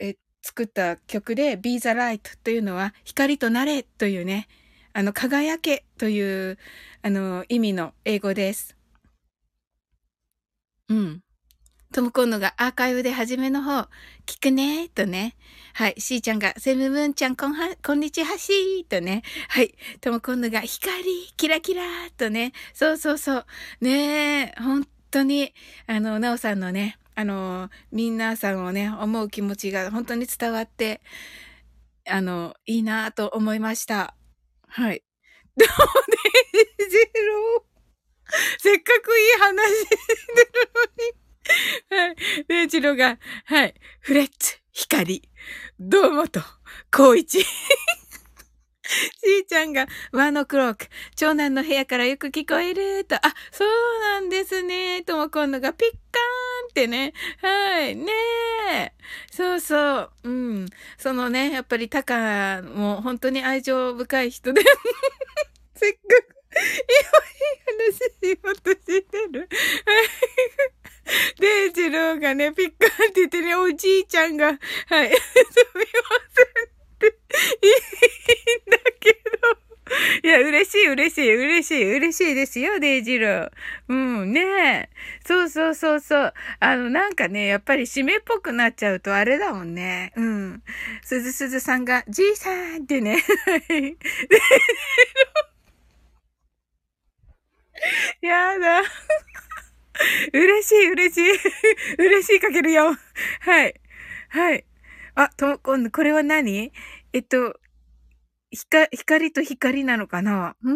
[0.00, 4.48] え、作った曲で Be the Light というのは光となれというね、
[4.92, 6.58] あの、輝けという、
[7.02, 8.76] あの、意味の英語です。
[10.88, 11.22] うん。
[11.92, 13.88] ともこんのがアーカイブで初めの方、
[14.26, 15.36] 聞くねーとね。
[15.74, 15.94] はい。
[15.98, 19.22] しーちゃんが、セムムーンちゃん、こんは、こんにちはしーとね。
[19.48, 19.74] はい。
[20.00, 20.92] ともこんのが、光、
[21.36, 21.82] キラキラ
[22.16, 22.52] とね。
[22.72, 23.46] そうそうそう。
[23.82, 25.52] ねえ、本当に、
[25.86, 31.02] あの、なおさんのね、あの、皆さんをね、思う気持ちが本当に伝わって、
[32.08, 34.14] あの、いいなと思いました。
[34.66, 35.04] はい。
[35.56, 37.72] どうで、ジロー。
[38.58, 40.00] せっかくいい話してる
[40.74, 41.21] のに。
[41.90, 42.44] はい。
[42.46, 43.74] で、ジロが、はい。
[44.00, 45.22] フレッツ、光、
[45.78, 46.40] どうもと、
[46.90, 47.38] こういち。
[47.38, 47.44] ー
[49.48, 53.68] ちゃんが、ワンオクロック、長男の部屋からよく聞こえると、あ、そう
[54.00, 55.02] なんですね。
[55.02, 57.12] とも今度がピッカーンってね。
[57.40, 57.96] はい。
[57.96, 58.12] ね
[58.72, 58.92] え。
[59.30, 60.10] そうそう。
[60.24, 60.66] うん。
[60.98, 64.62] そのね、やっぱりタカも本当に愛情深い人で。
[65.74, 67.02] せっかく、いい
[67.88, 69.40] 話しようとしてる。
[69.40, 69.48] はい
[71.38, 74.58] で、ジローがね、ピッカーって言ってね、おじいちゃんが、はい、
[75.10, 75.20] す
[75.74, 75.86] みま
[76.34, 77.72] せんっていい
[78.68, 79.18] んだけど。
[80.22, 83.50] いや、嬉しい、嬉しい、嬉しい、嬉しいですよ、デイジロー。
[83.88, 84.88] うん、ねえ。
[85.26, 86.34] そうそうそうそう。
[86.60, 90.12] あの、なんかね、やっぱり締めっぽくなっちゃうとあれだもんね。
[90.16, 90.62] うん。
[91.02, 93.22] すずすずさんが、じいさんってね。
[98.22, 98.82] やだ。
[100.32, 101.38] 嬉しい、嬉しい。
[101.98, 102.96] 嬉しいかけるよ。
[103.40, 103.80] はい。
[104.30, 104.64] はい。
[105.14, 106.72] あ、とも、今度、これは何？
[107.12, 107.58] えっと、
[108.50, 110.56] ひか、光と光なのかな？
[110.62, 110.72] うー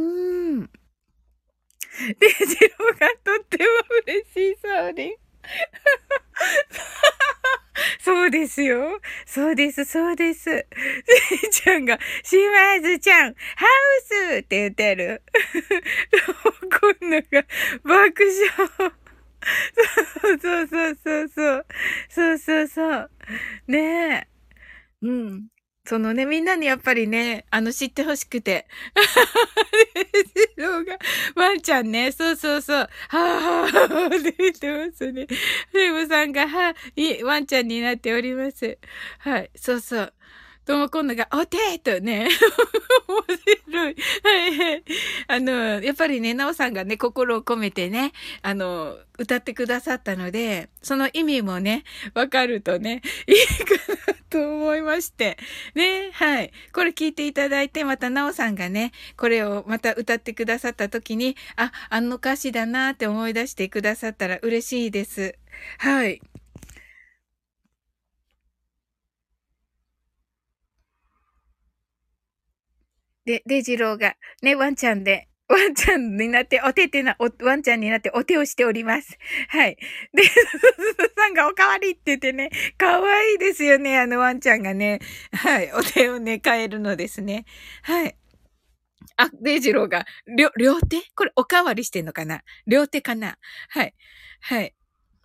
[0.63, 0.71] ん。
[2.19, 3.65] で、ジローがとっても
[4.07, 5.21] 嬉しそうです。
[8.01, 9.01] そうですよ。
[9.27, 10.45] そうです、そうです。
[10.45, 10.67] せ
[11.47, 14.03] いちゃんが、島津ちゃん、ハウ
[14.35, 15.23] スって言ってる。
[16.81, 17.45] こんなが
[17.85, 18.25] 爆
[18.79, 18.93] 笑。
[20.23, 21.67] そうそうそうそうそう。
[22.39, 23.11] そうそう。
[23.69, 23.79] ね
[24.15, 24.29] え。
[25.03, 25.49] うん。
[25.87, 28.67] そのね、みんなにやっぱりね、あの、知ってほしくて。
[30.57, 30.99] ジローが、
[31.37, 35.27] ワンちゃんね、そうそうそう、はぁはぁはぁって言ってますね。
[35.73, 38.79] レムさんが、はぁ、いワンちゃんになっております。
[39.21, 40.13] はい、そうそう。
[40.67, 42.29] とも今度が、おてとね、
[43.07, 43.23] 面
[43.65, 43.97] 白い。
[44.25, 44.85] はいはい。
[45.29, 53.75] あの、やっぱりね、なおさんがね、心を込めてね、あの、歌ってくださったので、その意味もね、わかるとね、 いいか
[54.09, 55.39] なと思いまして。
[55.77, 56.53] ね、はい。
[56.73, 65.37] これ聞いていただいて、またなおさんがね、これをまた歌ってくださった時に、あ、あの歌詞だなって思い出してくださったら嬉しいです。
[65.79, 66.21] はい。
[73.27, 79.19] で、デジローが、ね、ワンちゃんで、ワンちゃんになって、お手手な、お、ワンちゃんになってお手をしております。
[79.49, 79.77] はい。
[80.15, 80.45] で、すす
[81.17, 85.01] さんがおかわりって言ってね、かわいいですよね、あのワンちゃんがね。
[85.33, 85.73] はい。
[85.73, 87.45] お手をね、変えるのですね。
[87.83, 88.17] はい。
[89.17, 90.05] あ、デイジローが、
[90.37, 91.01] 両、両手？
[91.15, 92.43] これおかわりしてんのかな？
[92.67, 93.39] 両手かな？
[93.71, 93.95] はい。
[94.41, 94.75] はい。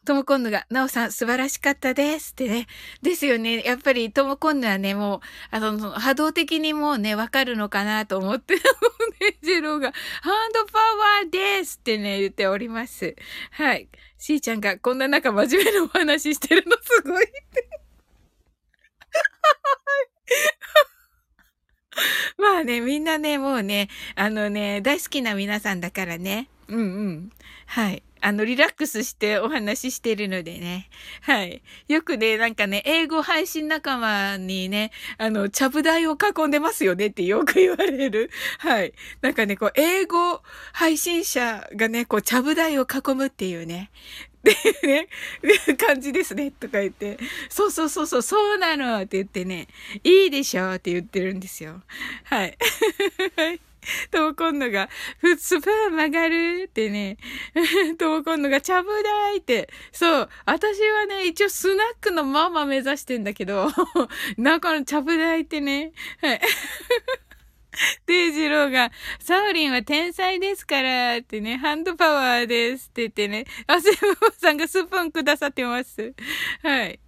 [0.03, 2.65] ともこんぬが、なおさん素晴らしかったですってね。
[3.03, 3.61] ですよね。
[3.63, 5.19] やっぱりともこんぬはね、もう、
[5.51, 8.61] あの、波動的にもうね、わかるのかなと思って、ね、
[9.43, 13.15] ジローが、ハンドパワーですってね、言っております。
[13.51, 13.89] はい。
[14.17, 17.69] しーちゃんが、こんな中真面目なお話してるのすごいって。
[22.39, 26.49] まあね、みんなね、もうね、あのね、大好きな皆さんだからね。
[26.67, 27.31] うんうん。
[27.67, 28.01] はい。
[28.21, 30.89] あの、リラックスしてお話ししてるのでね。
[31.21, 31.61] はい。
[31.87, 38.29] よくね、なんかね、英語配信仲間にね、あの、ちゃぶ台を囲んでますよねって よく言われる。
[38.59, 38.93] はい。
[39.21, 40.41] なんかね、こう、英語
[40.73, 43.89] 配信者がね、こう、ちゃぶ台を囲むっていうね。
[44.43, 45.07] でね、
[45.77, 47.17] 感じですね、とか言って、
[47.49, 49.67] そうそうそうそう、そうなのって言ってね、
[50.03, 51.81] いいでしょって言ってるんですよ。
[52.23, 52.57] はい。
[54.11, 54.89] ともこんのが、
[55.37, 57.17] スプーン曲がるってね。
[57.97, 59.69] ともこんのが、ちゃぶ台って。
[59.91, 60.29] そう。
[60.45, 63.69] 私はね、一応スナックのママ目指してんだけど、
[64.37, 65.93] 中のちゃぶ台ってね。
[66.21, 66.41] はい。
[68.05, 76.13] デイジローが、サウリンは天才ですからってね、ハンドパワーですって言ってね、あ、セブンさんがスプーンくださってます。
[76.61, 76.99] はい。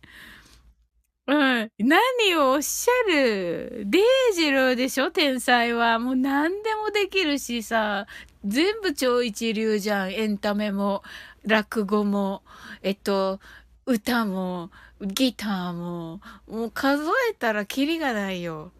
[1.27, 1.71] うん。
[1.79, 3.83] 何をおっしゃる？
[3.85, 4.03] デイ
[4.35, 5.09] ジローでしょ？
[5.09, 5.97] 天才は。
[5.99, 8.07] もう何でもできるしさ、
[8.43, 10.13] 全部超一流じゃん。
[10.13, 11.01] エンタメも、
[11.45, 12.43] 落語も、
[12.81, 13.39] えっと、
[13.85, 14.69] 歌も、
[15.01, 18.73] ギターも、もう数えたらキリがないよ。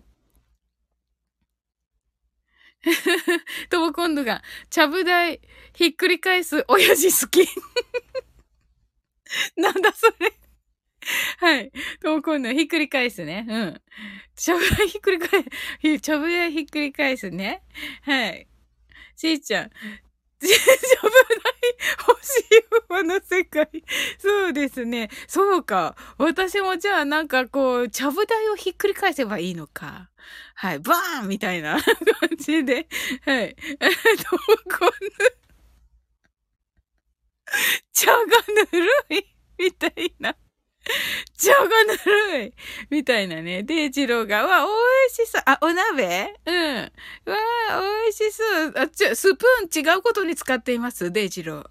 [3.70, 5.40] とも今度が、ちゃぶ台、
[5.74, 7.48] ひっくり返す親父好き。
[9.58, 10.34] なんだそれ。
[11.40, 11.72] はい。
[12.02, 13.46] とも今度はひっくり返すね。
[13.48, 13.82] うん。
[14.36, 17.64] ちゃぶ台ひっくり返す、ちゃぶ台ひっくり返すね。
[18.04, 18.48] はい。
[19.16, 19.70] しーちゃん。
[19.70, 21.54] ちゃぶ台
[22.10, 22.44] 欲しい
[22.90, 23.70] 馬の世界。
[24.18, 25.10] そうですね。
[25.28, 25.96] そうか。
[26.18, 30.10] 私もじゃあなんかこう、ちゃぶ台をひっくり返せばいいのか。
[30.56, 30.80] はい。
[30.80, 32.88] バーンみたいな 感じで。
[33.26, 33.44] はい。
[33.46, 33.56] えっ
[34.18, 34.38] と、
[34.78, 34.94] こんな、
[37.94, 38.20] 茶が
[38.72, 39.26] ぬるい
[39.58, 40.36] みたいな。
[41.38, 42.54] 茶がぬるい
[42.90, 43.64] みたいなね。
[43.64, 44.66] デイジローが、わ、美
[45.08, 45.42] 味しそう。
[45.46, 46.34] あ、お鍋？
[46.46, 46.76] うん。
[46.76, 46.92] わ、
[47.26, 48.74] 美味しそう。
[48.76, 51.70] あ、ちょ、スプーン違うことに使っています、デイジロー。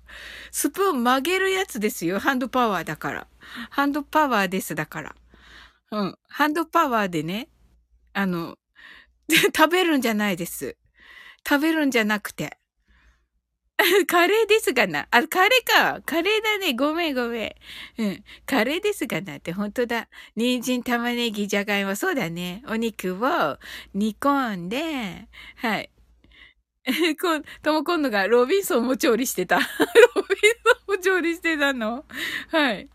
[0.50, 2.18] スプーン曲げるやつですよ。
[2.18, 3.26] ハンドパワーだから。
[3.70, 5.14] ハンドパワーです、だから。
[5.90, 6.18] うん。
[6.28, 7.48] ハンドパワーでね、
[8.14, 8.56] あの、
[9.54, 10.76] 食べるんじゃないです。
[11.46, 12.58] 食べるんじゃなくて。
[14.06, 15.08] カレーですがな。
[15.10, 16.00] あ、カレーか。
[16.04, 16.74] カレーだね。
[16.74, 17.56] ごめんごめ
[17.98, 18.02] ん。
[18.02, 18.24] うん。
[18.46, 20.08] カレーですがなって、本当だ。
[20.36, 22.62] 人参、玉ねぎ、じゃがいも、そうだね。
[22.68, 23.58] お肉を
[23.94, 25.90] 煮込んで、はい。
[27.20, 29.56] こ、とも今度がロビンソンも調理してた。
[29.58, 29.68] ロビン
[30.64, 32.04] ソンも調理してたの？
[32.50, 32.88] はい。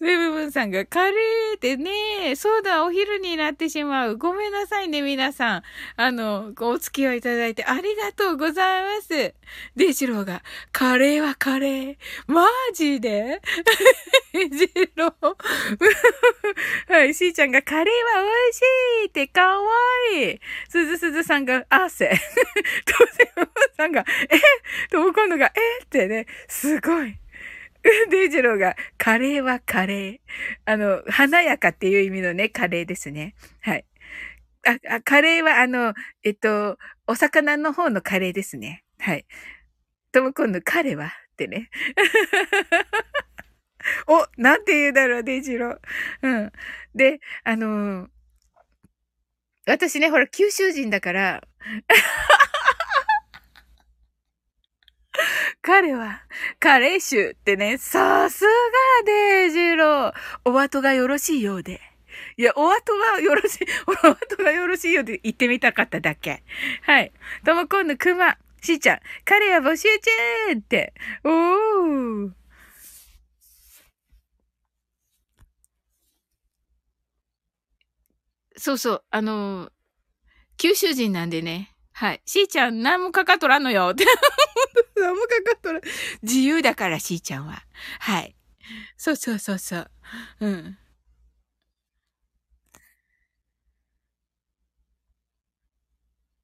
[0.00, 4.16] セブブンさんが、カレーってね、そうだ、お昼になってしまう。
[4.18, 5.62] ごめんなさいね、皆さん。
[5.96, 9.34] あの、お付き合いいただいてありがとうございます。
[9.76, 11.96] デジローが、カレーはカレー。
[12.26, 13.40] マジで？
[14.34, 15.36] デジロー。
[17.04, 18.62] はい、しーちゃんが、カレーは美味し
[19.04, 19.62] いってかわ
[20.14, 20.40] いい。
[20.70, 22.08] すずすずさんが、汗。
[22.08, 22.16] と
[23.12, 24.88] セブブンさんが、え？
[24.88, 25.84] とも今度が、え？
[25.84, 27.18] ってね、すごい。
[28.08, 30.18] デイジローが、カレーはカレー。
[30.64, 33.34] あの、華やかっていう意味のね、カレーですね。
[33.60, 33.84] はい。
[34.66, 38.82] あ、あカレーはあの、えっと、お魚の方のカレーですね。
[38.98, 39.26] はい。
[40.10, 41.12] とも今度、彼は？
[41.32, 41.68] ってね。
[44.06, 45.78] お、なんて言うだろう、デイジロー。
[46.22, 46.52] うん。
[46.94, 48.08] で、あのー、
[49.66, 51.42] 私ね、ほら、九州人だから、
[55.62, 56.20] 彼は、
[56.60, 58.50] カレー臭ってね、さすが
[59.06, 60.12] デイジロー。
[60.44, 61.80] お後がよろしいようで。
[62.36, 66.42] いや、お後がよろしい、 お後がよろしいようで言ってみたかっただけ。
[66.82, 67.12] はい。
[67.44, 69.88] とも今度、くま、しーちゃん、彼は募集
[70.48, 70.92] 中って。
[71.24, 72.43] おー。
[78.56, 79.70] そうそう、あのー、
[80.58, 81.72] 九州人なんでね。
[81.92, 82.22] はい。
[82.26, 83.94] しーちゃん、何もかかっとらんのよ。
[84.96, 85.82] 何もかかっとらん。
[86.22, 87.64] 自由だから、しーちゃんは。
[88.00, 88.36] はい。
[88.96, 89.90] そうそうそうそう。
[90.40, 90.78] うん。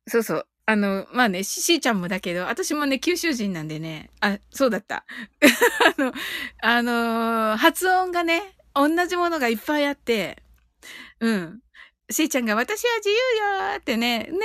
[0.08, 0.46] そうそう。
[0.66, 5.04] あの、まあね、しーちゃんもだけど、私もね、九州人なんでね、あ、そうだった。
[5.98, 6.12] あの、
[6.62, 8.42] あのー、発音がね、
[8.74, 10.42] 同じものがいっぱいあって、
[11.20, 11.60] うん。
[12.10, 14.38] しーちゃんが私は自由よーってね、ね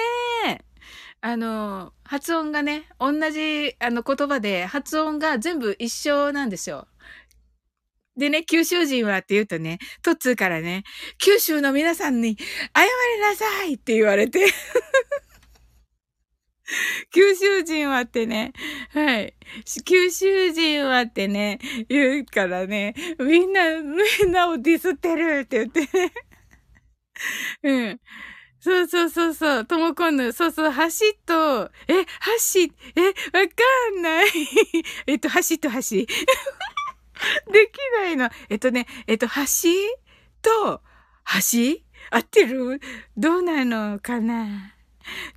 [0.47, 0.59] え。
[1.21, 6.87] あの、発音がね、同じ、あの、言葉で、発音が全部一緒なんですよ。
[8.15, 10.83] でね、九州人はって言うとね、トッツーからね、
[11.17, 14.45] 九州の皆さんに謝りなさいって言われて
[17.11, 18.53] 九州人はってね、
[18.91, 19.33] はい。
[19.83, 21.59] 九州人はってね、
[21.89, 26.11] 言うからね、みんな、みんなをディスってるって言ってね。
[27.63, 27.99] うん。
[28.59, 30.81] そうそうそうそう、ともこんぬ、そうそう、橋
[31.25, 32.61] と、え、橋、
[32.95, 33.07] え、
[33.37, 34.27] わかんない。
[35.05, 36.05] えっと、橋と橋。
[37.51, 38.29] できないの。
[38.49, 39.33] えっとね、えっと、橋
[40.41, 40.81] と
[41.25, 41.81] 橋？
[42.11, 42.81] 合ってる？
[43.15, 44.73] どうなのかな？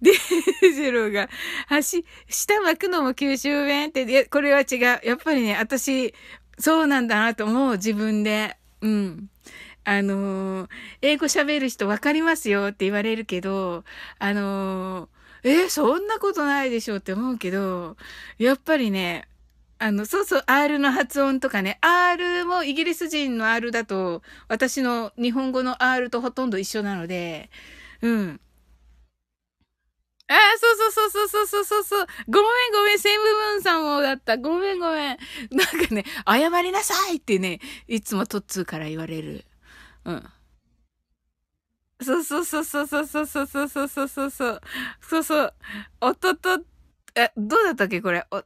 [0.01, 1.29] デージローが、
[1.69, 4.81] 橋、下巻くのも九州弁って、いや、これは違う。
[4.81, 6.15] やっぱりね、私、
[6.59, 8.57] そうなんだなと思う、自分で。
[8.81, 9.31] うん。
[9.89, 10.69] あのー、
[11.01, 13.85] 英語喋る人わかりますよって言われるけど、
[14.19, 17.97] あのー、えそんなことないでしょって思うけど、
[18.39, 19.29] やっぱりね、
[19.79, 27.49] あの、そうそう、R の発音とかね、R もイギリス人の R だと、私の日本語の R とほとんど一緒なので、
[28.03, 28.41] うん。
[30.31, 32.07] ああ、そうそうそうそうそうそうそう。
[32.29, 34.37] ごめんごめん、セイムーンさんもだった。
[34.37, 35.19] ごめんごめん。
[35.51, 39.47] なんかね、謝りなさいってね、いつもトッツーから言われる。
[40.09, 40.23] うん。
[42.01, 44.61] そうそうそうそうそうそうそうそうそうそうそうそう。
[45.01, 45.55] そうそう。
[46.01, 46.61] おとと、
[47.17, 48.25] え、どうだったっけこれ？
[48.31, 48.45] お、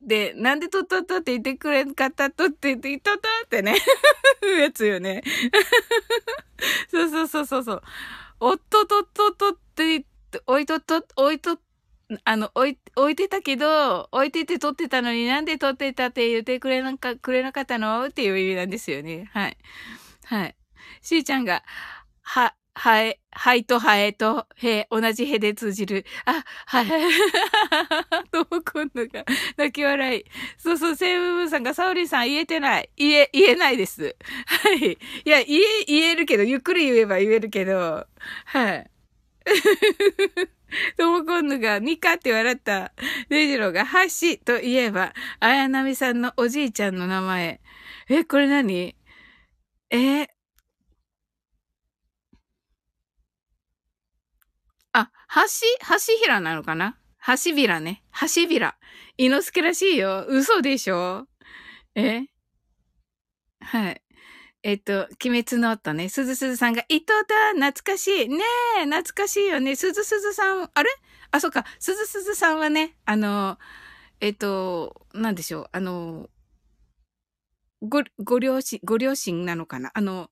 [0.00, 3.74] で、なんでとっとっとって言ってくれんかったとって言って、とっとってね。
[4.60, 5.22] やつよね。
[6.90, 7.82] そうそうそうそうそう。
[8.40, 11.58] おっととっとっとって言って、置いとっと、置いと、
[12.24, 18.06] あの、置い、置いてたけど、置いてて撮ってたのになんで撮ってたって言ってくれなか、くれなかったの？
[18.06, 19.30] っていう意味なんですよね。
[19.32, 19.58] はい。
[20.26, 20.56] はい。
[21.02, 21.62] しーちゃんが、
[22.22, 26.04] は、はえ、はいとはえとへ、同じへで通じる。
[26.26, 26.86] あ、はい、
[28.32, 29.24] とも今度が
[29.56, 30.24] 泣き笑い。
[30.58, 32.90] そうそう、セイブブさんが、サオリーさん言えてない。
[32.96, 34.16] 言え、言えないです。
[34.46, 34.92] はい。
[35.24, 38.06] いや、言え、言えるけど、ゆっくり言えば言えるけど、
[38.46, 38.90] はい。
[40.96, 42.92] ともこんぬが、ニカって笑った。
[43.28, 47.60] デジローが、ハシといえば、綾波さんのおじいちゃんの名前。
[48.08, 48.96] え、これ何？
[49.90, 50.28] えー、
[54.92, 55.40] あ、橋、
[55.96, 56.96] 橋平なのかな？
[57.26, 58.04] 橋平ね。
[58.20, 58.76] 橋平。
[59.18, 60.24] 猪之助らしいよ。
[60.28, 61.26] 嘘でしょ？
[61.96, 62.26] え？
[63.60, 64.00] はい。
[64.62, 66.08] えっと、鬼滅の音ね。
[66.08, 68.44] すずすずさんが、伊藤だ懐かしいね
[68.78, 69.74] え懐かしいよね。
[69.76, 70.90] すずすずさん、あれ？
[71.32, 71.64] あ、そっか。
[71.78, 73.58] すずすずさんはね、あの、
[74.20, 75.68] えっと、なんでしょう？
[75.72, 76.28] あの、
[77.82, 79.90] ご、ご両親、ご両親なのかな？
[79.94, 80.30] あの、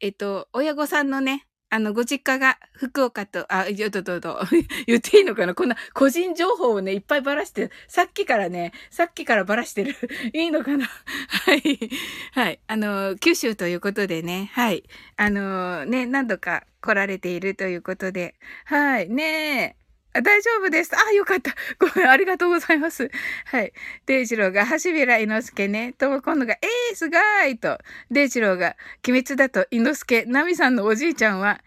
[0.00, 4.38] えっと、親御さんのね、あの、ご実家が福岡と、あ、ちょっと、どう、
[4.86, 5.56] 言っていいのかな？
[5.56, 9.96] こんな個人情報をね、いっぱいばらして、さっきからね、さっきからばらしてる。
[10.32, 10.86] いいのかな？
[10.86, 11.90] はい。
[12.30, 12.60] はい。
[12.68, 14.84] あの、九州ということでね、はい。
[15.16, 19.08] あの、ね、何度か来られているということで、はい。
[19.08, 19.83] ねえ。
[20.22, 20.92] 大丈夫です。
[20.96, 21.54] あ、よかった。
[21.78, 23.10] ごめん、ありがとうございます。
[23.46, 23.72] はい。
[24.06, 25.92] デイジローが、橋平猪之助ね。
[25.94, 27.16] とも今度が、えー、すご
[27.48, 27.78] いと。
[28.10, 31.60] デイジローが、鬼滅だと猪之助、ナミさんのおじいちゃんは、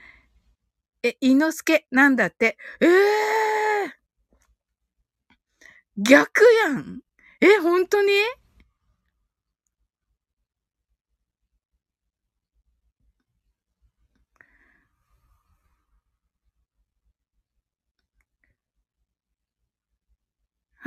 [1.03, 2.57] え、猪之助なんだって。
[2.79, 2.89] えー、
[5.97, 7.01] 逆やん。
[7.41, 8.11] え、本当に？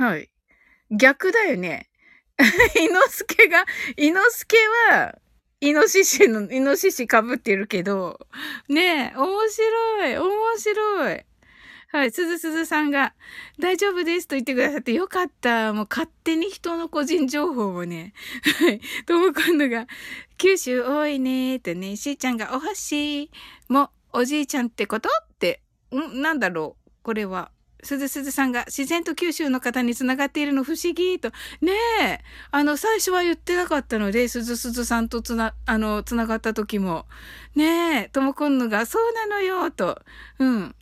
[0.01, 0.31] はい。
[0.89, 1.87] 逆だよね。
[2.41, 4.57] イノスケが、イノスケ
[4.89, 5.19] は、
[5.59, 8.19] イノシシの、イノシシ被ってるけど、
[8.67, 11.25] ねえ、面白い、面白い。
[11.89, 13.13] はい、すずすずさんが、
[13.59, 15.71] 大丈夫ですと言ってくださってよかった。
[15.71, 18.13] もう勝手に人の個人情報をね。
[18.59, 19.85] はい、とも今度が、
[20.39, 23.29] 九州多いねーってね、しーちゃんがお箸
[23.69, 26.23] もおじいちゃんってことって、ん？
[26.23, 27.51] なんだろうこれは。
[27.83, 31.29] すずすずさんが自然と九州の方に繋がっているの不思議と。
[31.61, 32.19] ねえ。
[32.51, 37.05] あの、最初は言ってなかったので、すずすずさんとつな、あの、繋がった時も。
[37.55, 38.09] ねえ。
[38.09, 40.01] ともこんぬが、そうなのよ、と。
[40.39, 40.75] うん。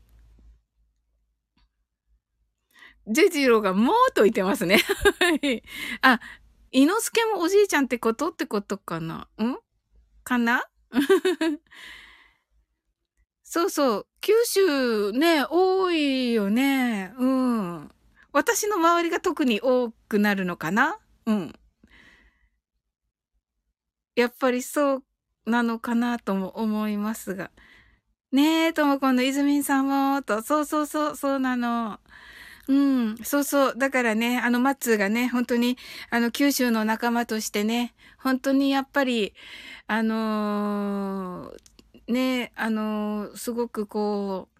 [3.07, 4.77] ジェジローがもうと言ってますね。
[5.19, 5.63] はい。
[6.01, 6.19] あ、
[6.71, 8.29] 伊之助もおじいちゃんってこと？
[8.29, 9.27] ってことかな？
[9.41, 9.57] ん？
[10.23, 10.63] かな？
[13.51, 14.07] そうそう。
[14.21, 17.15] 九州ね、多いよね。
[17.17, 17.91] うん。
[18.31, 20.99] 私の周りが特に多くなるのかな？
[21.25, 21.53] うん。
[24.15, 25.03] やっぱりそう
[25.47, 27.49] なのかなとも思いますが。
[28.31, 31.99] ねえ、ともこの泉さんも、と、そうそうそう、そうなの。
[32.67, 33.73] うん、そうそう。
[33.75, 35.75] だからね、あの、マッツーがね、本当に、
[36.11, 39.33] あの、九州の仲間としてね、本当にやっぱり、
[39.87, 41.68] あのー、
[42.09, 44.59] ね、あの、すごくこう、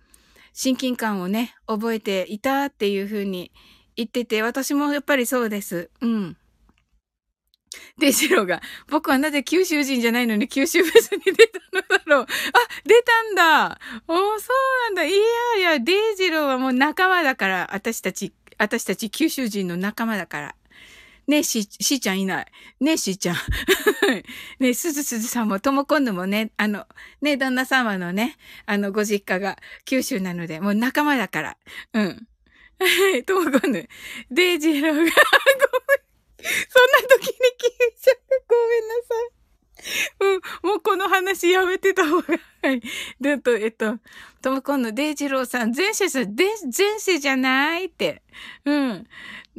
[0.54, 3.52] 親近感をね、覚えていたっていうふうに
[3.95, 5.89] 言ってて、私もやっぱりそうです。
[6.02, 6.38] うん。
[7.97, 12.24] デジローが、僕はなぜ九州人じゃないのに九州フェスに出たのだろう。
[12.24, 12.28] あ、
[12.86, 13.80] 出たんだ。
[14.08, 15.04] おそうなんだ。
[15.06, 15.16] いや
[15.58, 20.56] いや、デイジローはもう仲間だから、私たち、私たち九州人の仲間だから。
[21.30, 22.45] ねえ、し、しーちゃんいない。
[22.80, 23.36] ねえ、しーちゃん。
[24.59, 26.88] ねえ、すずすずさんも、ともこんぬもね、あの、
[27.21, 29.55] ねえ、旦那様のね、あの、ご実家が
[29.86, 31.57] 九州なので、もう仲間だから。
[31.93, 32.27] うん。
[33.27, 33.88] ともこんぬ。
[34.32, 35.11] デイジーローが、ごめん。
[35.11, 35.21] そん
[36.93, 38.17] な時に聞いちゃう。
[38.47, 39.38] ごめんなさい。
[40.19, 42.39] うん、もうこの話やめてた方が。
[42.61, 42.82] はい。
[43.21, 43.97] でと、えっと、
[44.41, 48.21] ともこんのデイジローさん、前世さ、前世じゃないって。
[48.65, 49.07] うん。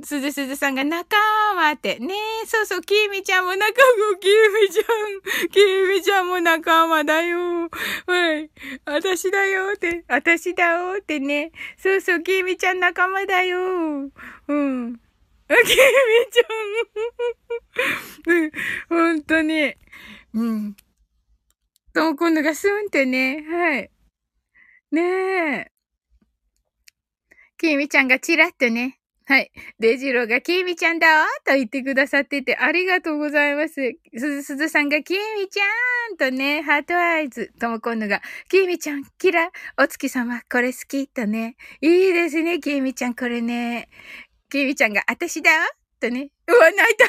[0.02, 1.16] すずすずさんが仲
[1.56, 1.98] 間って。
[1.98, 4.26] ねえ、そうそう、きみちゃんも仲間、き
[4.62, 5.48] みちゃん。
[5.48, 5.58] き
[5.96, 7.70] みちゃんも仲間だよ。
[8.06, 8.50] はい。
[8.84, 10.04] 私だよって。
[10.08, 11.52] 私だよってね。
[11.76, 14.10] そうそう、きみちゃん仲間だよ。
[14.48, 15.00] うん。
[15.50, 15.66] あけみ
[16.30, 18.42] ちゃん。
[18.42, 18.50] うん、
[18.88, 19.74] 本当に。
[20.34, 20.76] うん。
[21.92, 23.44] とも今度がスンってね。
[23.50, 23.90] はい。
[24.92, 25.72] ねえ。
[27.58, 29.00] きみちゃんがチラッとね。
[29.26, 29.50] はい。
[29.78, 33.74] デジローがきみちゃんだわと言ってくださっててありがとうございます。
[33.74, 37.52] すずすずさんがきみちゃーんとね、ハートアイズ。
[37.60, 41.56] ともこんのが、きみちゃん、キラ、お月様、これ好きとね。
[41.80, 43.88] いいですね、きみちゃん、これね。
[44.50, 45.50] きみちゃんが、あたしだ？
[46.00, 46.30] とね。
[46.46, 47.06] うわ、泣いた。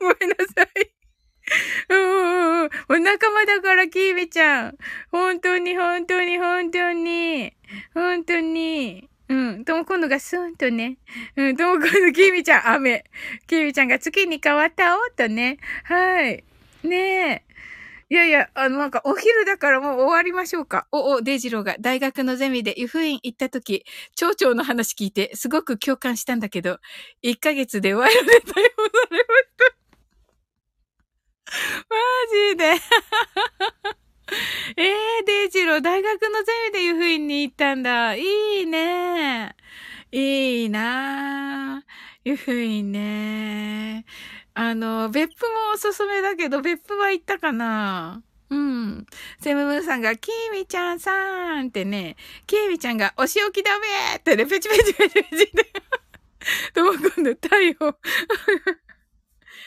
[0.00, 0.90] ごめんなさい。
[1.90, 4.76] うん、お仲間だから、きみちゃん。
[5.10, 7.52] 本当に、本当に、本当に。
[7.94, 9.08] 本当に。
[9.28, 9.64] うん。
[9.64, 10.98] とも今度がスーンとね。
[11.36, 11.56] うん。
[11.56, 13.04] とも今度、きみちゃん、雨。
[13.46, 15.00] きみちゃんが月に変わったお？
[15.16, 15.58] とね。
[15.84, 16.44] はい。
[16.84, 16.96] ね
[17.30, 17.42] え。
[18.12, 20.86] いやいや、あの、なんか、お昼だからもう終わりましょうか。
[20.92, 23.86] お、お、デイジローが大学のゼミで湯布院行った時、
[24.16, 26.78] 町長の話聞いて、すごく共感したんだけど、
[27.22, 28.68] 1ヶ月でワイルで逮捕されまし
[29.56, 29.82] た。
[31.88, 31.96] マ
[32.50, 32.64] ジで。
[34.76, 38.14] えー、デイジロー、大学のゼミで湯布院に行ったんだ。
[38.14, 38.22] い
[38.64, 39.56] いね。
[40.10, 41.92] いいなぁ
[42.24, 44.04] 湯布院ね。
[44.54, 49.06] あの、別府もおすすめだけど、別府は行ったかなうん。
[49.40, 53.86] セムムーさんが、キーミちゃんさんってね、キーミちゃんが、お仕置きだめ
[54.16, 55.72] ってね、ペチペチペチペチって。
[56.74, 57.96] とも今度逮捕。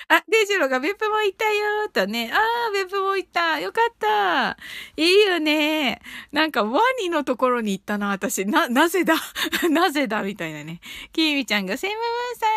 [0.08, 2.32] あ、デジロが別府も行ったよとね。
[2.32, 3.60] ああ、別府も行った。
[3.60, 4.58] よかった。
[4.98, 6.00] いいよね。
[6.32, 8.46] なんかワニのところに行ったな、私。
[8.46, 9.16] な、なぜだ？
[9.70, 10.22] なぜだ？
[10.22, 10.80] みたいなね。
[11.12, 12.48] キーミちゃんが、セムムーさ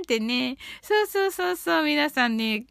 [0.00, 0.58] んってね。
[0.82, 2.66] そうそうそうそう、皆さんね。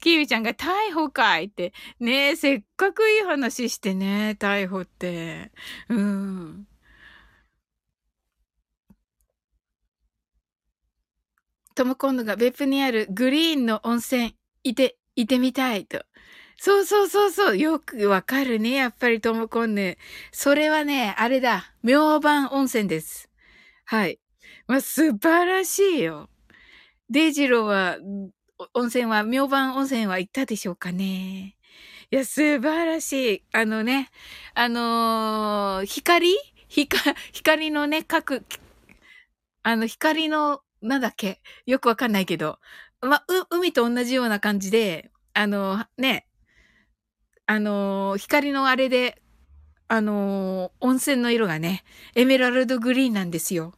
[0.00, 1.72] キーミちゃんが逮捕かいって。
[1.98, 5.50] ねせっかくいい話してね、逮捕って。
[5.88, 6.67] うん。
[11.78, 16.02] トムコンヌが別府にあるグリーンの温泉、いて、いてみたいと。
[16.56, 17.56] そうそうそうそう。
[17.56, 18.72] よくわかるね。
[18.72, 19.96] やっぱりトムコンヌ。
[20.32, 21.72] それはね、あれだ。
[21.84, 23.30] 明晩温泉です。
[23.84, 24.18] はい。
[24.66, 26.28] まあ、素晴らしいよ。
[27.10, 27.98] デイジローは、
[28.74, 31.54] 温泉は、明晩温泉は行ったでしょうかね。
[32.10, 33.44] いや、素晴らしい。
[33.52, 34.10] あのね、
[34.54, 36.34] あのー、光？
[36.68, 38.44] 光のね、各、
[39.62, 41.40] あの、光のなんだっけ？
[41.66, 42.58] よくわかんないけど。
[43.00, 43.18] ま、
[43.50, 46.26] う、海と同じような感じで、あの、ね、
[47.46, 49.20] あの、光のあれで、
[49.88, 53.74] あの、温泉の色がね、エメラルドグリーンなんですよ。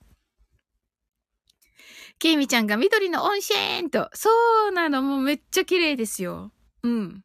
[2.21, 4.11] ケイミちゃんが緑の温泉と。
[4.13, 4.29] そ
[4.69, 6.53] うなの、もうめっちゃ綺麗ですよ。
[6.83, 7.25] うん。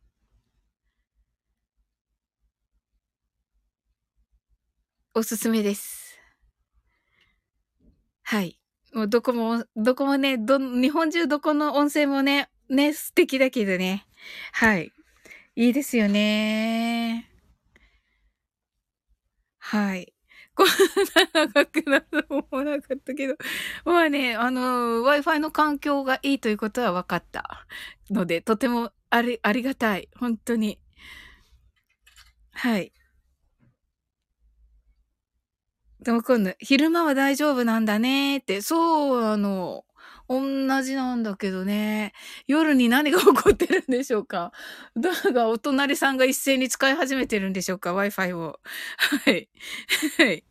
[5.17, 6.19] おすすめです。
[8.23, 8.57] はい。
[8.95, 14.07] もうどこも、どこもね、ど、日本中どこの温泉もね、ね、素敵だけどね。
[14.53, 14.93] はい。
[15.57, 17.29] いいですよね。
[19.59, 20.13] はい。
[20.55, 20.67] こん
[21.33, 23.35] な長くなると思わなかったけど。
[23.83, 27.67] まあね、あの、Wi-Fi の環境がいいということは分かった
[28.09, 30.07] ので、とてもあり、ありがたい。
[30.15, 30.79] 本当に。
[32.53, 32.93] はい。
[36.05, 38.61] でも今度、昼間は大丈夫なんだねって。
[38.61, 39.85] そう、あの、
[40.29, 40.39] 同
[40.83, 42.13] じなんだけどね。
[42.47, 44.51] 夜に何が起こってるんでしょうか
[44.95, 48.59] だが、お隣さんが一斉に使い始めてるんでしょうか ?Wi-Fi を。
[48.97, 49.49] はい。
[50.19, 50.43] はい。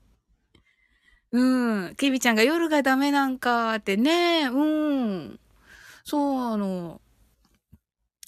[1.30, 1.94] うん。
[1.96, 4.48] キビちゃんが夜がダメなんかってね。
[4.48, 5.40] うん。
[6.04, 7.00] そう、あの。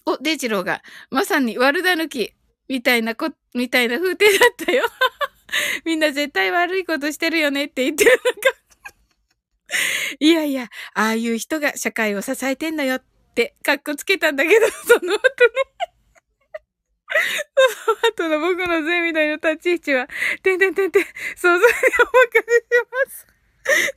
[0.07, 2.35] お、デイジローが、まさに悪だ抜き、
[2.69, 4.85] みたいなこ、みたいな風景だったよ。
[5.85, 8.67] みんな絶対悪いことしてるよねって言ってるのか。
[10.21, 13.03] いやいや、ああいう人が社会を支えてんのよっ
[13.35, 15.21] て、かっこつけたんだけど、 その後ね。
[17.85, 20.09] その後の僕のゼミの立ち位置は、
[20.43, 21.05] てんてんてんてん、
[21.37, 21.73] 想像にお任
[22.47, 22.65] せし
[23.07, 23.27] ます。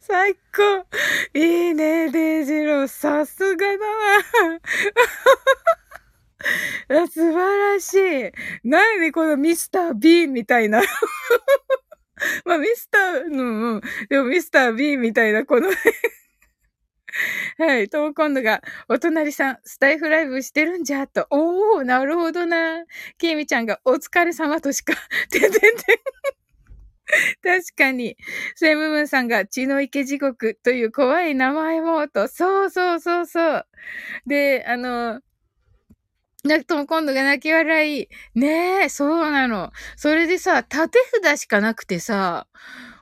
[0.02, 0.88] 最高。
[1.34, 2.88] いいね、デイジロー。
[2.88, 4.60] さすがだな。
[7.12, 8.32] 素晴らしい。
[8.64, 10.82] 何でこのミスター・ビーンみたいな。
[12.46, 13.82] まあ、ミスター、うん、うん。
[14.10, 15.70] でもミスター・ビーンみたいな、この
[17.58, 17.90] はい。
[17.90, 21.28] とも今度が、お隣さん、スタイフライブしてるんじゃ、と。
[21.30, 22.86] おー、なるほどな。
[23.18, 24.94] きみちゃんが、お疲れ様としか、
[25.30, 25.60] ててて。
[27.44, 28.16] 確かに。
[28.56, 32.28] セムムンさんが血の池地獄という怖い名前もと。
[32.28, 33.66] そうそうそうそう。
[34.28, 35.22] で、あの、
[36.44, 38.08] なとも今度が泣き笑い。
[38.34, 39.72] ねえ、そうなの。
[39.98, 42.48] それでさ、縦札しかなくてさ、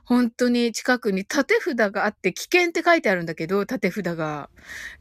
[0.04, 4.50] 本当に近くに縦札があって危険って書いてあるんだけど、縦札が。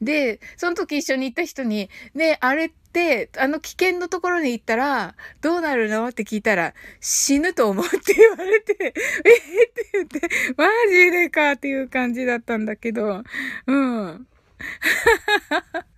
[0.02, 6.08] で、その時一緒に行った人に、ねえ、あれって、あの危険のところに行ったら、どうなるの？
[6.10, 8.90] って聞いたら、死ぬと思うって言われて、 え？
[8.94, 10.20] って言って、
[10.58, 13.24] マジでかっていう感じだったんだけど、
[13.66, 14.28] うん。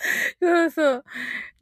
[0.40, 1.04] そうそう。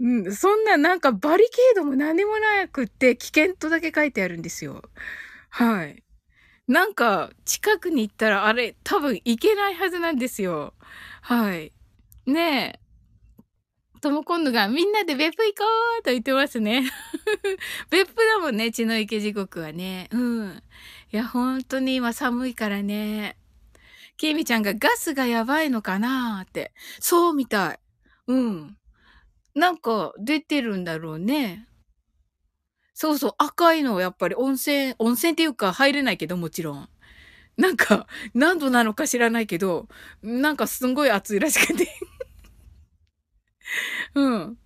[0.00, 4.82] うん、そんななんかバリケードも何もなくって危険とだけ書いてあるんですよ。
[5.50, 6.02] はい。
[6.66, 10.74] なんか、近くに行ったら、あれ、多分行けないはずなんですよ。
[11.22, 11.72] はい。
[12.26, 12.78] ね
[13.96, 14.00] え。
[14.00, 15.64] とも今度が、みんなで別府行こ
[16.00, 16.84] うと言ってますね。
[17.90, 20.08] 別府だもんね、血の池地獄はね。
[20.12, 20.62] うん。
[21.10, 23.38] いや、本当に今寒いからね。
[24.18, 26.72] きみちゃんがガスがやばいのかなーって。
[27.00, 27.78] そうみたい。
[28.28, 28.76] うん。
[29.54, 31.68] なんか出てるんだろうね。
[32.94, 36.88] そうそう、赤いのやっぱり温泉、温泉っていうか入れないけどもちろん。
[37.58, 39.88] なんか、何度なのか知らないけど、
[40.22, 41.88] なんかすんごい暑いらしくて
[44.14, 44.58] うん。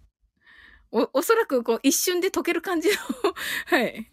[0.92, 2.94] お、おそらくこう一瞬で溶ける感じの
[3.66, 4.10] はい。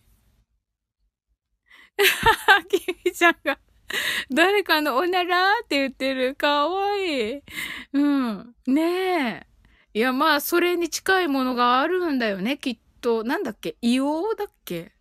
[2.70, 3.58] キミちゃんが
[4.34, 6.36] 誰かのおならって言ってる。
[6.36, 7.42] かわいい。
[7.94, 8.56] うん。
[8.68, 9.48] ねえ。
[9.94, 13.78] いや、まあ、それに近いものがあるんだよね、きっと、なんだっけ？
[13.82, 14.92] 硫黄だっけ？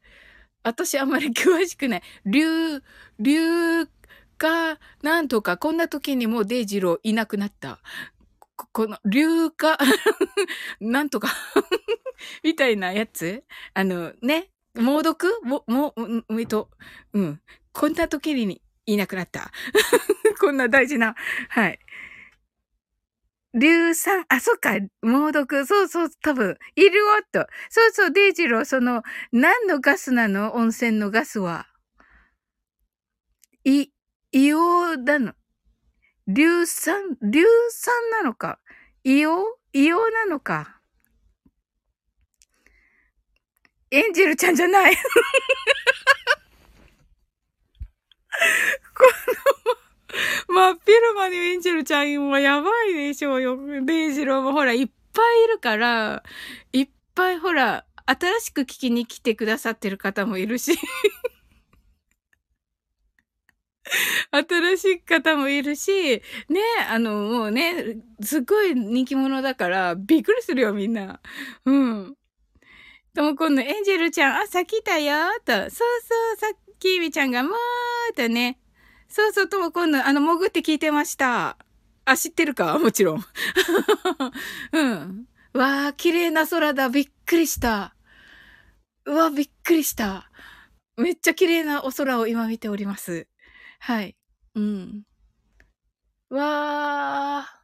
[0.63, 2.03] 私あんまり詳しくない。
[2.27, 2.83] 竜、
[3.21, 3.87] 竜
[4.39, 7.81] か、なんとか、こんな時にもうデイジローいなくなった。
[8.73, 9.79] この、竜か、
[10.81, 11.29] なんとか
[12.45, 13.45] みたいなやつ？
[13.75, 15.41] あの、ね、猛毒？
[15.45, 15.95] も、も、
[16.39, 16.71] えっと、
[17.15, 17.41] うん。
[17.73, 19.53] こんな時にいなくなった。
[20.41, 21.15] こんな大事な、
[21.51, 21.79] はい。
[23.55, 27.47] 硫酸、あ、そっか、猛毒、そうそう、多分、いるおっと。
[27.69, 30.55] そうそう、デイジロー、その、何のガスなの？
[30.55, 31.67] 温泉のガスは。
[33.65, 33.91] い、
[34.33, 35.35] 硫黄だの。
[36.29, 38.59] 硫酸、硫酸なのか。
[39.05, 39.81] 硫黄？
[39.81, 40.81] 硫黄なのか。
[43.91, 44.97] エンジェルちゃんじゃない。
[48.95, 49.05] こ
[49.75, 49.89] の
[50.49, 53.59] 真っ昼間にエンジェルちゃんもやばいでしょうよ。
[53.85, 56.23] デイジローもほら、いっぱいいるから、
[56.73, 60.79] いっぱいほら、新しく聞きに来てくださってる方もいるし。
[64.31, 66.61] 新しい方もいるし、ね、
[66.91, 71.21] あの、もうね、すっごい人気者だから、びっくりするよ、みんな。
[71.65, 72.15] うん。
[73.15, 75.53] とも今度、エンジェルちゃん、朝来たよ、と。
[75.53, 75.85] そうそ
[76.35, 78.59] う、さっきみちゃんが、もーとね、
[79.09, 81.57] そうそう、とも今度、あの、潜って聞いてました。
[82.05, 82.79] あ、知ってるか？
[82.79, 83.25] もちろん。
[84.73, 85.27] うん。
[85.53, 86.89] わあ、綺麗な空だ。
[86.89, 87.95] びっくりした。
[89.05, 90.31] うわ、びっくりした。
[90.97, 93.27] めっちゃ綺麗なお空を今見ております。
[93.81, 94.17] はい。
[94.55, 95.03] うん。
[96.31, 96.41] わ
[97.41, 97.63] あ、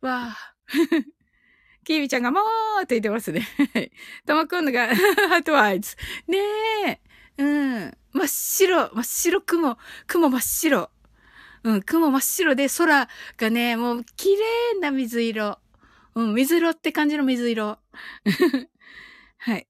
[0.00, 0.54] わあ。
[1.84, 3.46] キービちゃんがもーって言ってますね。
[3.74, 3.92] はい。
[4.26, 4.88] ともくんのが、
[5.28, 5.96] ハートワイズ。
[6.26, 6.38] ね
[6.86, 7.00] え。
[7.38, 7.98] うん。
[8.14, 10.90] 真っ白、真っ白雲、雲真っ白。
[11.64, 15.58] うん、雲真っ白で空がね、もう綺麗な水色。
[16.14, 17.78] うん、水色って感じの水色。
[19.38, 19.66] はい。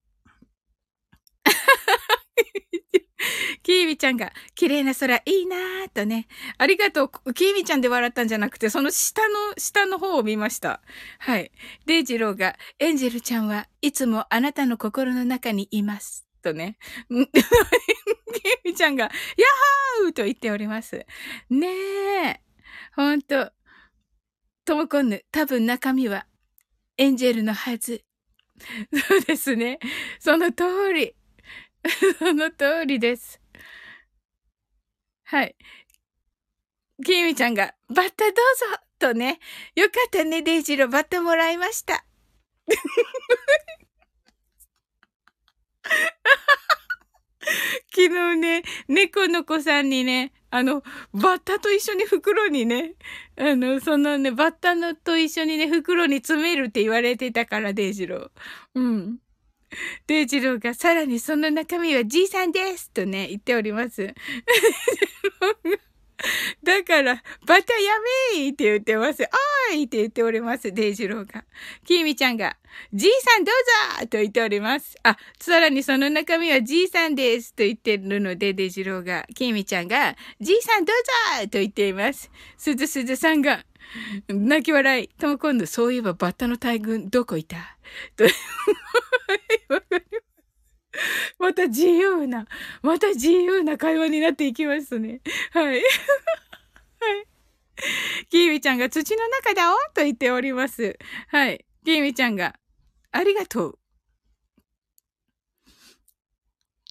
[3.62, 6.28] キーミちゃんが、綺麗な空いいなーとね。
[6.58, 7.32] ありがとう。
[7.32, 10.82] キーミちゃんで笑ったんじゃなくて、その下の、下の方を見ました。
[11.18, 11.50] はい。
[11.86, 16.26] デイジローが、エンジェルちゃんはいつもあなたの心の中にいます。
[16.44, 16.76] とね。
[17.08, 17.14] き
[18.64, 19.12] みちゃんが、やっ
[20.02, 21.06] ほーと言っております。
[21.48, 21.66] ね
[22.28, 22.40] え。
[22.94, 23.50] ほんと。
[24.64, 26.26] ともこんぬ、多分中身は
[26.96, 28.04] エンジェルのはず。
[28.92, 29.78] そうですね。
[30.20, 31.14] その通り。
[32.18, 33.40] その通りです。
[35.24, 35.56] はい。
[37.04, 39.40] きみちゃんが、バッタどうぞとね。
[39.74, 42.04] よかったね、デイジロー、バッタもらいました。
[47.94, 50.82] 昨日ね、猫の子さんにね、あの、
[51.12, 52.94] バッタと一緒に袋にね、
[53.36, 58.30] あの、そのね、バッタのと一緒にね、袋に詰めるって言われてたから、デイジロー。
[58.74, 59.18] うん。
[60.06, 64.14] デイジローが、さらにその中身はじいさんですとね、言っております。
[66.62, 67.92] だから、バッタや
[68.34, 69.22] めーって言ってます。
[69.22, 70.72] おーいって言っております。
[70.72, 71.44] デイジローが。
[71.84, 72.56] きみちゃんが、
[72.92, 74.96] じいさんどうぞと言っております。
[75.02, 79.26] あ、さらにその中身はじいさんですと言ってるので、デイジローが。
[79.34, 82.30] きみちゃんが、じいさんどうぞと言っています。
[82.56, 83.64] すずすずさんが、
[84.28, 85.08] 泣き笑い。
[85.08, 87.76] とも今度、そういえばバッタの大群どこいた？
[88.16, 88.24] と、
[89.68, 90.23] わかり
[91.38, 91.52] ま。
[91.54, 92.46] た自由な、
[92.82, 95.20] また自由な会話になっていきますね。
[95.52, 95.66] はい。
[95.66, 95.82] はい。
[98.30, 100.98] キーミちゃんが土の中だおと言っております。
[101.28, 101.64] はい。
[101.84, 102.54] キーミちゃんが、
[103.12, 103.78] ありがとう。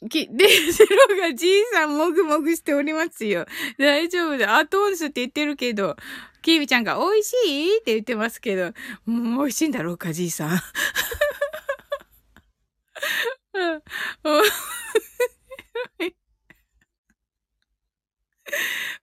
[0.10, 3.45] き、で、ゼロがじいさんもぐもぐしておりますよ。
[3.78, 4.58] 大丈夫だ。
[4.58, 5.95] アトーンスって言ってるけど、
[6.41, 8.74] キーミちゃんが美味しいって言ってますけど、
[9.06, 10.60] もう美味しいんだろうか、じいさん。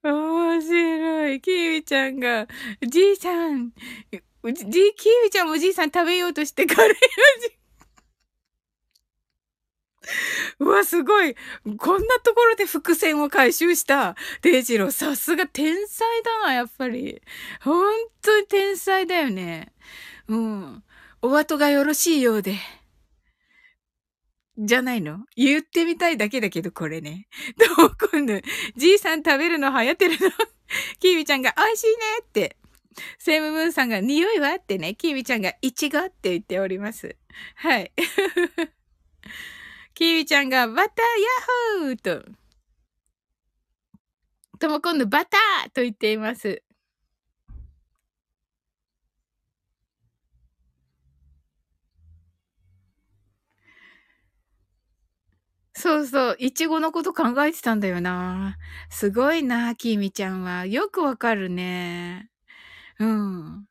[0.02, 1.40] 面白い。
[1.40, 2.46] キーウィちゃんが、
[2.86, 4.64] じいさん、じ、
[4.96, 6.94] キーウィちゃんもじいさん食べようとしてカレー
[7.38, 7.60] 味。
[10.58, 11.34] うわ、すごい。
[11.78, 14.16] こんなところで伏線を回収した。
[14.42, 17.22] デイジロー、さすが天才だな、やっぱり。
[17.62, 17.92] 本
[18.22, 19.72] 当に天才だよね。
[20.28, 20.84] うん。
[21.22, 22.56] お後がよろしいようで。
[24.62, 25.24] じゃないの？
[25.36, 27.26] 言ってみたいだけだけど、これね。
[27.78, 27.96] どう？
[28.12, 28.40] 今度、
[28.76, 30.30] じいさん食べるの流行ってるの？
[31.00, 32.56] キーミちゃんが美味しいねって。
[33.18, 34.54] セイムムーンさんが匂いは？
[34.56, 37.16] ってね、キーミちゃんがイチゴって言っております。
[37.54, 37.92] はい。
[39.94, 42.30] キーミちゃんがバターヤッホーと。
[44.58, 46.62] とも今度バターと言っています。
[55.80, 58.56] そうそう、いちごのこと考えてたんだよな。
[58.90, 60.66] すごいな、きみちゃんは。
[60.66, 62.30] よくわかるね。
[63.00, 63.66] うん。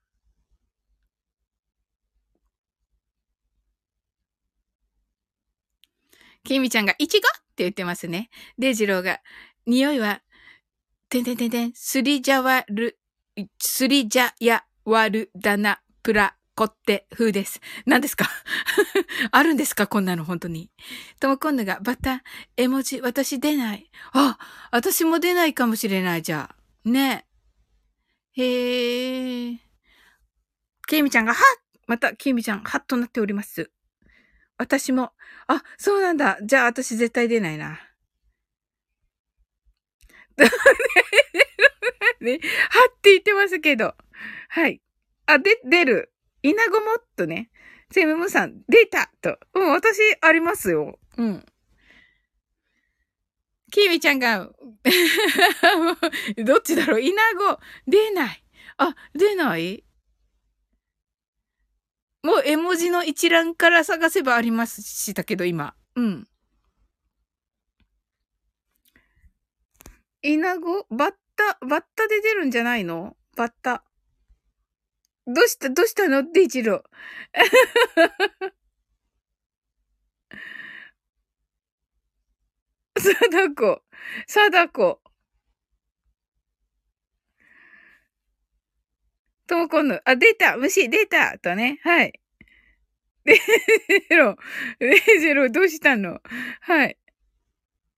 [6.43, 8.29] きみちゃんが、いちごって言ってますね。
[8.57, 9.19] デイジローが、
[9.65, 10.21] 匂いは、
[11.09, 12.99] てんてんてんてん、すりじゃわる、
[13.59, 17.61] すりじゃやわるだな、プラ、こって風です。
[17.85, 18.25] 何ですか？
[19.31, 19.87] あるんですか？
[19.87, 20.69] こんなの本当に。
[21.21, 22.21] ともこんぬが、バタ、
[22.57, 23.89] 絵文字、私出ない。
[24.11, 24.37] あ、
[24.71, 26.55] 私も出ないかもしれない、じゃあ。
[26.89, 27.25] ね
[28.33, 29.59] へえ。
[30.85, 31.43] ケイミちゃんが、はっ
[31.87, 33.71] また、ケイミちゃん、はっとなっております。
[34.57, 35.13] 私も、
[35.47, 36.37] あ、そうなんだ。
[36.43, 37.79] じゃあ、私絶対出ないな。
[42.19, 42.33] ね、
[42.69, 43.95] はって言ってますけど。
[44.49, 44.81] はい。
[45.25, 46.11] あ、で、出る。
[46.43, 47.49] イナゴもっとね、
[47.91, 49.37] セムムさん、出たと。
[49.53, 50.99] うん、私、ありますよ。
[51.17, 51.45] うん。
[53.71, 54.49] キーミちゃんが、
[56.37, 57.01] どっちだろう？
[57.01, 58.43] イナゴ、出ない。
[58.77, 59.83] あ、出ない？
[62.23, 65.75] もう絵文字の一覧から探せばありますしたけど、今。
[65.95, 66.27] うん。
[70.21, 73.15] イナゴバッタ、バッタで出るんじゃないの？
[73.35, 73.83] バッタ。
[75.33, 76.31] どうした、どうしたの？
[76.31, 76.81] デイジロー。
[82.99, 83.83] 貞子、
[84.27, 85.01] 貞子。
[89.47, 90.89] ともこぬ、あ、出た虫。
[90.89, 91.79] 出たとね。
[91.83, 92.19] はい。
[93.25, 93.37] デイ
[94.09, 94.37] ジロー、
[94.79, 95.51] デイジロー。
[95.51, 96.19] どうしたの？
[96.61, 96.97] はい。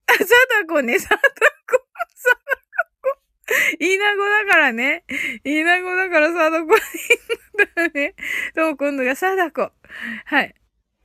[0.06, 1.78] あ、貞子ね、貞子、
[2.14, 2.61] 貞
[3.80, 5.04] イナゴだからね。
[5.44, 6.76] イナゴだからさだこ
[7.74, 8.14] だね。
[8.54, 9.72] とも今度がさだこ。
[10.26, 10.54] はい。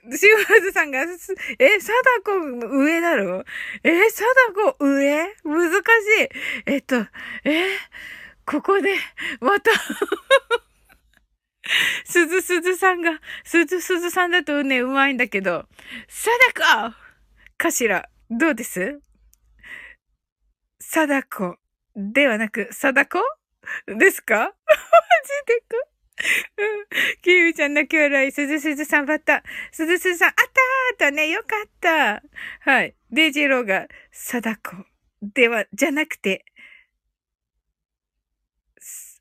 [0.10, 3.44] シウマズさんが、え、サダコ上だろ
[3.84, 5.36] え、サダコ上？
[5.44, 6.30] 難しい。
[6.66, 7.06] えっと、
[7.44, 7.68] え、
[8.46, 8.96] ここで、
[9.42, 9.72] また
[12.06, 15.66] すずすずさんが、すずすずさんだとね、うまいんだけど、
[16.08, 16.96] サダコ
[17.58, 18.08] かしら？
[18.30, 19.02] どうです？
[20.80, 21.58] 貞子
[22.00, 23.98] ではなく、貞子？
[23.98, 24.36] ですか？
[24.38, 24.54] マジ
[25.48, 25.78] でか？
[27.24, 28.32] キウイちゃん泣き笑い。
[28.32, 29.44] すずすずさんバッタ。
[29.72, 30.36] すずすずさん、あっ
[30.98, 32.22] たーとね、よかった。
[32.62, 32.96] はい。
[33.10, 34.86] デイジローが、貞子
[35.24, 36.46] では、じゃなくて、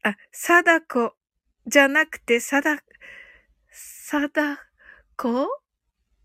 [0.02, 1.16] あ、貞子
[1.66, 2.82] じゃなくて、貞、
[3.70, 4.58] 貞
[5.16, 5.48] 子？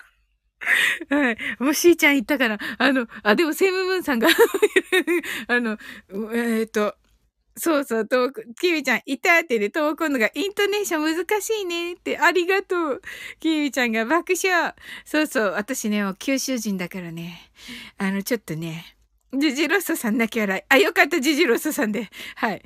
[1.10, 1.38] はい。
[1.60, 4.28] もうしーちゃん言ったから、あの、あ、でもセムムーンさんが
[5.48, 5.78] あの、
[6.34, 6.96] えっ、ー、と、
[7.56, 13.02] そうそう、トーク、キミちゃん、いたってね、トークのが、イントネーション難しいねって、ありがとう。
[13.40, 14.74] キミちゃんが爆笑。
[15.06, 17.52] そうそう、私ね、九州人だからね、
[17.98, 18.98] あの、ちょっとね、
[19.34, 20.64] ジジロッソさん泣き笑い。
[20.68, 22.10] あ、よかった、ジジロッソさんで。
[22.36, 22.64] はい。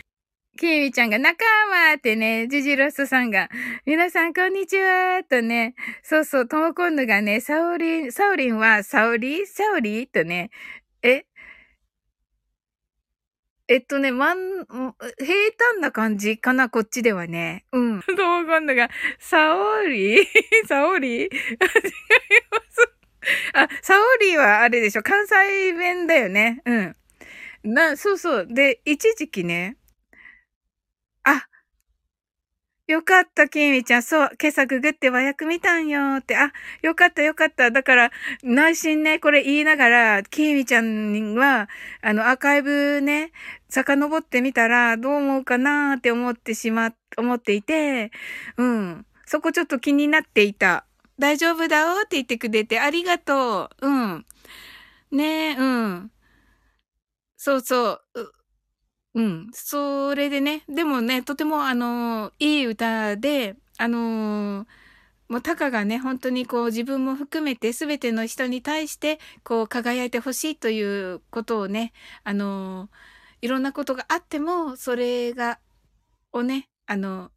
[0.57, 3.47] キミちゃんが仲間ってね、ジジロスさんが、
[3.85, 9.45] 皆さんこんにちはとね、そうそう、トモコンヌがね、サオリン、サオリンはサオリ？
[9.45, 10.07] サオリ？
[10.07, 10.49] とね、
[11.03, 11.25] え？
[13.67, 14.95] えっとね、まん、平
[15.75, 17.65] 坦な感じかな、こっちではね。
[17.71, 18.01] うん。
[18.17, 18.89] トモコンヌが、
[19.19, 20.25] サオリ？
[20.67, 21.23] サオリ？
[21.23, 22.89] 違います。
[23.53, 26.61] あ、サオリはあれでしょ、関西弁だよね。
[26.65, 26.95] うん。
[27.63, 28.47] な、そうそう。
[28.49, 29.77] で、一時期ね、
[31.29, 31.43] あ、
[32.87, 34.03] よかった、きみちゃん。
[34.03, 36.37] そう、今朝ググって和訳見たんよって。
[36.37, 37.69] あ、よかったよかった。
[37.69, 38.11] だから、
[38.43, 41.67] 内心ね、これ言いながら、きみちゃんは、
[42.01, 43.33] あの、アーカイブね、
[43.67, 45.95] 遡ってみたら、どう思うかな？
[45.95, 48.11] ーって思ってしま、思っていて、
[48.55, 49.05] うん。
[49.25, 50.85] そこちょっと気になっていた。
[51.19, 52.03] 大丈夫だよ？
[52.05, 53.87] って言ってくれて、ありがとう。
[53.87, 54.25] うん。
[55.11, 56.11] ねえ、うん。
[57.35, 58.33] そうそう。
[59.17, 59.49] うん。
[59.51, 64.67] それでね、でもね、とてもあの、いい歌で、あの
[65.29, 70.81] もうタカがね、本当にこう自分も含めて全ての人に対してこう輝いてほしいとい
[71.13, 71.93] うことをね、
[72.25, 72.89] あの
[73.41, 75.59] いろんなことがあっても、それが、
[76.33, 77.31] をね、あの、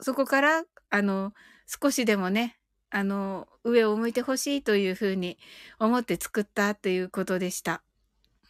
[0.00, 1.32] そこから、あの、
[1.66, 2.58] 少しでもね、
[2.90, 5.38] あの、上を向いてほしいというふうに
[5.78, 7.82] 思って作ったということでした。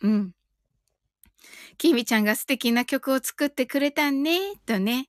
[0.03, 0.38] うん。
[1.79, 5.09] きみちゃんが素敵な曲を作ってくれたんね、とね。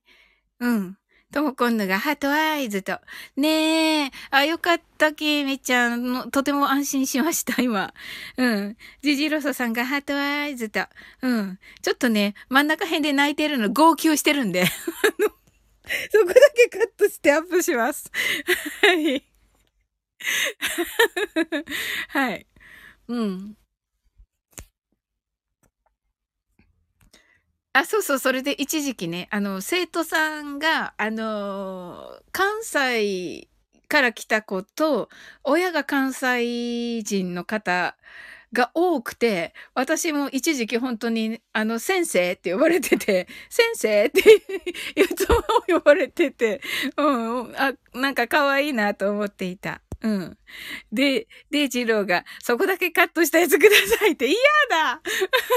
[0.60, 0.96] うん。
[1.32, 2.98] ともこんぬが heart eyes と。
[3.36, 4.10] ねえ。
[4.30, 6.30] あ、よかった、きみちゃんの。
[6.30, 7.94] とても安心しました、 今。
[8.36, 8.76] うん。
[9.02, 10.80] ジジロソさんが heart eyes と。
[11.22, 11.58] うん。
[11.82, 14.62] ちょっとね、真ん中辺で泣いてるの、号泣してるんで。
[14.62, 14.64] あ
[15.22, 15.28] の
[16.12, 18.10] そこだけカットしてアップします。
[18.82, 19.24] はい。
[22.08, 22.46] はい。
[23.08, 23.56] うん。
[27.72, 33.48] あ、そうそう、それで一時期ね、あの、生徒さんが、あの、関西
[33.88, 35.08] から来た子と、
[35.44, 37.96] 親が関西人の方
[38.52, 44.20] が多くて、私も一時期本当に、あの、先生って呼ばれてて、 先生って
[45.00, 45.36] いつも
[45.68, 46.60] 呼ばれてて、
[46.96, 49.80] うん、あ、なんか可愛いなと思っていた。
[50.02, 50.38] うん。
[50.92, 54.36] で、デイジローが、そこだけカットしたやつくださいって、嫌
[54.70, 55.02] だ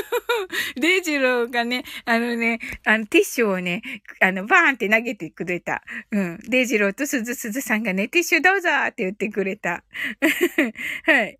[0.75, 3.81] デイジローがね、あのね、あの、ティッシュをね、
[4.19, 5.83] あの、バーンって投げてくれた。
[6.11, 6.39] うん。
[6.49, 9.83] デイジローとスズスズさんがね、ティッシュどうぞって言ってくれた。
[11.05, 11.39] はい。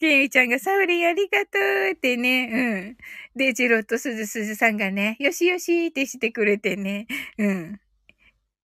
[0.00, 2.96] ケイちゃんがサウリーありがとうってね、うん。
[3.34, 7.80] デイジローとスズスズさんがね、よしよしってしてくれてね、うん。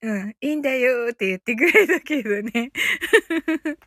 [0.04, 2.70] うん、いいんだよって言ってくれたけどね。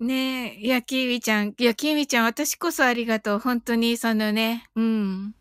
[0.00, 3.38] ねえ、いや、キーウィちゃん、いや、キーウィちゃん、私こそありがとう。
[3.38, 5.34] 本当に、そのね、うん。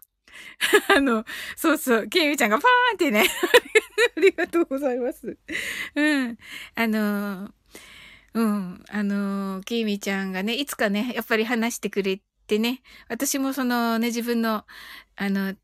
[0.96, 1.26] あの、
[1.58, 3.24] そうそう、キーウィちゃんがパーンってね、
[4.18, 5.38] ありがとうございます。
[5.96, 6.38] うん。
[6.76, 7.54] あの、
[8.34, 8.84] うん。
[8.90, 12.22] あの、キーミちゃんがね、いつかね、やっぱり話してくれ
[12.54, 14.66] てね、私もそのね、自分の、
[15.16, 15.56] あの、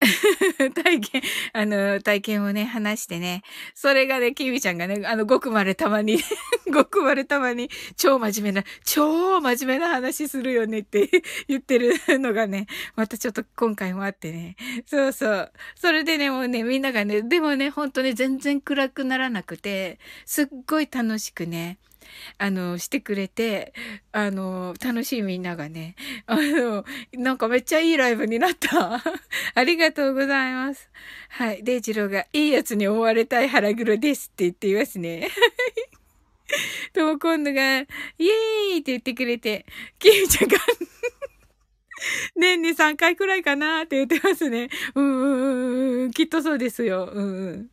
[0.74, 3.42] 体験、あの、体験をね、話してね。
[3.74, 6.18] それがね、キミちゃんがね、あの、ごくまれたまに
[6.72, 11.08] ごくまれたまに、超真面目な、超真面目な話するよねって
[11.48, 14.56] 言ってるのがね、またちょっと今回もあってね。
[14.86, 15.52] そうそう。
[15.76, 21.78] それでね、もうね、みんながね、でもね、ほんとね、全然暗くならなくて、すっごい楽しくね、
[22.38, 23.72] あの、してくれて、
[24.12, 25.96] あの、楽しいみんながね、
[26.26, 29.02] あの、なんかめっちゃいいライブになった。
[29.54, 30.88] ありがとうございます。
[31.30, 31.62] はい。
[31.64, 35.28] デイジローが、いいやつに思われたい腹黒ですって言っていますね。
[36.92, 39.66] とも今度が、イエーイって言ってくれて、
[39.98, 40.58] キミちゃんが
[42.36, 44.68] 年に3回くらいかなって言ってますね。
[44.94, 46.10] うんうん。
[46.12, 47.10] きっとそうですよ。
[47.12, 47.70] うんうん。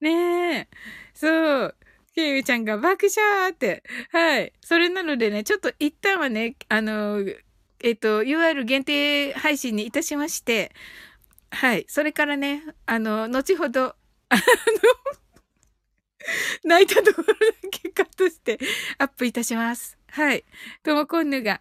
[0.00, 0.68] ねえ。
[1.22, 1.76] そう。
[2.16, 3.84] ケイユちゃんが爆笑って。
[4.10, 4.52] はい。
[4.60, 7.24] それなのでね、ちょっと一旦はね、あの、
[7.78, 10.72] えっ、と、UR 限定配信にいたしまして、
[11.50, 11.84] はい。
[11.86, 13.94] それからね、あの、後ほど、
[14.30, 14.42] あの、
[16.64, 17.34] 泣いたところだ
[17.70, 18.58] けカットして
[18.98, 19.96] アップいたします。
[20.08, 20.44] はい。
[20.82, 21.60] ともこんぬが、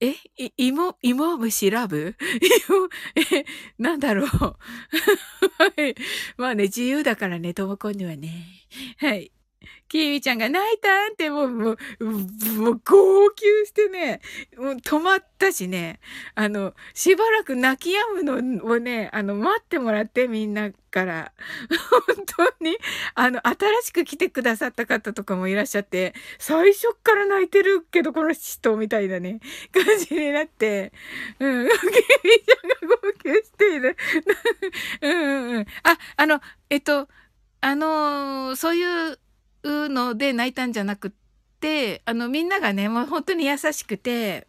[0.00, 2.16] え、い、芋、芋虫ラブ、
[3.16, 3.44] え、
[3.78, 4.28] なんだろう？
[4.38, 4.56] は
[5.86, 5.94] い。
[6.38, 8.46] まあね、自由だからね、ともこんにはね。
[8.98, 9.30] はい。
[9.88, 14.20] キーミちゃんが泣いたんってもう、もう、もう号泣してね、
[14.56, 15.98] もう止まったしね、
[16.34, 21.32] あの、しばらく泣き止むのをね、あの、待ってもらってみんなから。
[22.06, 22.24] 本
[22.58, 22.76] 当に、
[23.14, 29.40] あの、新しく来てくださった方とかもいらっしゃって、最初から泣いてるけど、この人みたいなね、
[29.72, 30.92] 感じになって、
[31.38, 33.96] うん、キミちゃんが号泣している。
[35.00, 35.66] うんうんうん。
[35.82, 37.08] あ、あの、えっと、
[37.62, 39.18] あのそういう、
[39.62, 41.10] うので泣いたんじゃなくっ
[41.60, 44.46] て、あの、みんながね、もう本当に優しくて、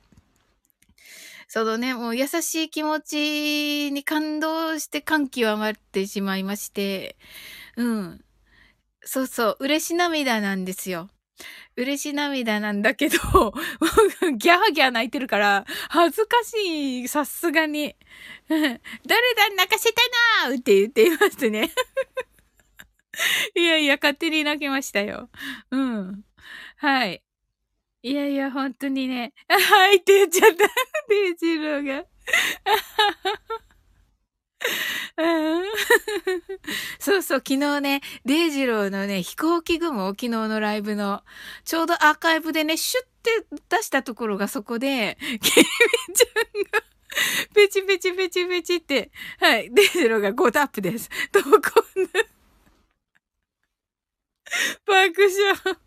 [1.47, 7.17] そのね、もう優しい気持ちに感動して感極まってしまいまして、
[7.75, 8.21] うん。
[9.03, 11.09] そうそう、嬉し涙なんですよ。
[11.75, 13.17] 嬉し涙なんだけど、
[14.37, 17.95] ギャーギャー泣いてるから、恥ずかしい、さすがに。
[18.47, 18.79] 誰
[19.35, 21.71] だ、泣かせたなーって言っていますね。
[23.55, 25.29] いやいや、勝手に泣きましたよ。
[25.71, 26.23] うん。
[26.77, 27.23] はい。
[28.03, 29.33] いやいや、本当にね。
[29.47, 30.67] はいって言っちゃった。
[31.07, 32.05] デイジローが。
[36.99, 41.23] そうそう、昨日ね、デイジローのね、飛行機雲、昨日のライブの、
[41.63, 45.41] ちょうどアーカイブでね、シュッて出したところがそこで、ケイミ
[46.15, 46.83] ちゃんが、
[47.53, 51.09] ペチペチペチペチって、はい、デイジローが5タップです。
[51.31, 51.51] どこ。
[54.85, 55.77] 爆笑。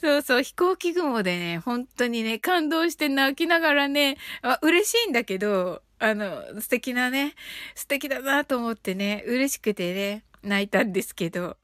[0.00, 7.34] そうそう、飛行機雲でね、本当にね、感動して泣きながらね、あ嬉しいんだけど、あの、素敵なね、
[7.74, 11.56] 素敵だなと思ってね、嬉しくてね、泣いたんですけど、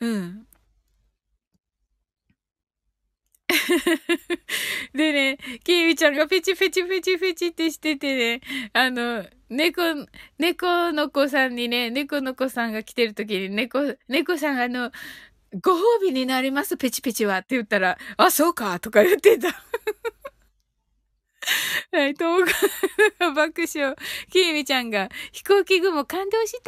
[0.00, 0.47] うん。
[4.94, 8.40] でね、キーミちゃんがペチペチペチペチってしててね、
[8.72, 9.82] あの、猫、
[10.38, 14.92] 猫の子さんにね、猫の子さんが来てる時に猫、猫さんがあの、
[15.62, 19.48] ご褒美になります、ペチペチはって言ったら、あ、そうかとか言ってた。
[21.92, 23.94] はい、ともか爆笑。
[24.30, 26.58] きーみちゃんが、飛行機雲感動した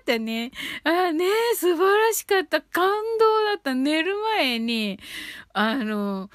[0.00, 0.50] ーってね。
[0.84, 2.60] ああね、素晴らしかった。
[2.60, 3.74] 感動だった。
[3.74, 4.98] 寝る前に、
[5.52, 6.30] あの、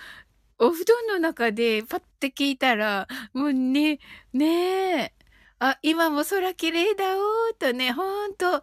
[0.59, 3.99] お布団の中でパッて聞いたら、もうね、
[4.33, 5.13] ねえ、
[5.59, 8.61] あ、今も空綺麗だおーとね、ほんと、あ、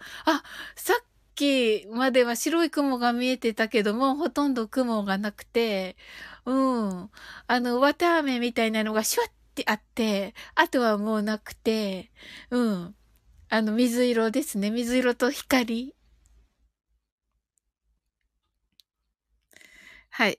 [0.77, 1.05] さっ
[1.35, 5.97] きまでは白い雲が見えてたけども、ほとんど雲がなくて、
[6.47, 7.11] うん。
[7.47, 12.11] あの、綿飴みたいなのがシュワッてあって、あとはもうなくて、
[12.51, 12.95] うん。
[13.51, 14.71] あの、水色ですね。
[14.71, 15.95] 水色と光。
[20.11, 20.39] はい。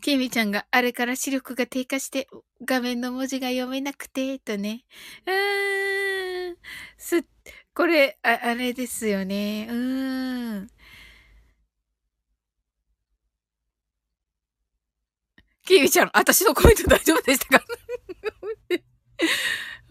[0.00, 2.28] きみちゃんがあれから視力が低下して
[2.64, 4.84] 画面の文字が読めなくて、とね。
[5.26, 6.56] うーん。
[6.96, 7.24] す、
[7.74, 9.66] これ、あ、あれですよね。
[9.70, 10.68] うーん。
[15.68, 17.64] キミちゃん、私のコメント大丈夫でしたか？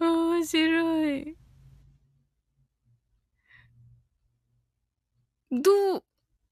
[0.00, 1.36] 面白い。
[5.50, 6.04] どう？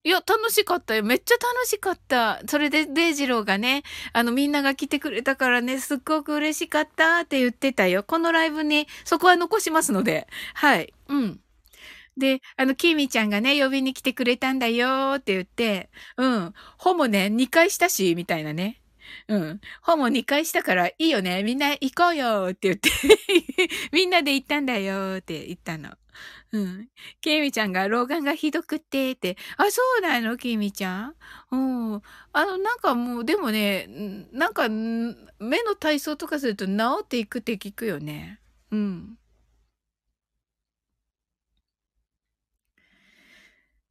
[0.04, 1.02] いや、楽しかったよ。
[1.02, 2.40] めっちゃ楽しかった。
[2.48, 8.04] それで、デイジローがね、あの、みんなが来てくれたからね、すっごく嬉しかったって言ってたよ。
[8.04, 10.28] このライブに、そこは残しますので。
[10.54, 10.94] はい。
[11.08, 11.40] うん。
[12.18, 16.54] で、あの、キーミちゃんがね、呼びに来てくれたんだよって言って、うん。
[16.78, 18.80] ほぼね、2回したし、みたいなね。
[19.28, 19.60] うん。
[19.82, 21.42] ほぼ2回したからいいよね。
[21.42, 22.90] みんな行こうよって言って
[23.92, 25.90] みんなで行ったんだよって言ったの。
[26.52, 26.88] うん。
[27.20, 29.36] ケイミちゃんが老眼がひどくってって。
[29.58, 30.36] あ、そうなの？
[30.36, 31.14] ケイミちゃん？
[31.52, 31.56] う
[31.96, 32.02] ん。
[32.32, 33.86] あの、なんかもう、でもね、
[34.32, 36.72] なんか、目の体操とかすると治
[37.04, 38.40] っていくって聞くよね。
[38.70, 39.18] うん。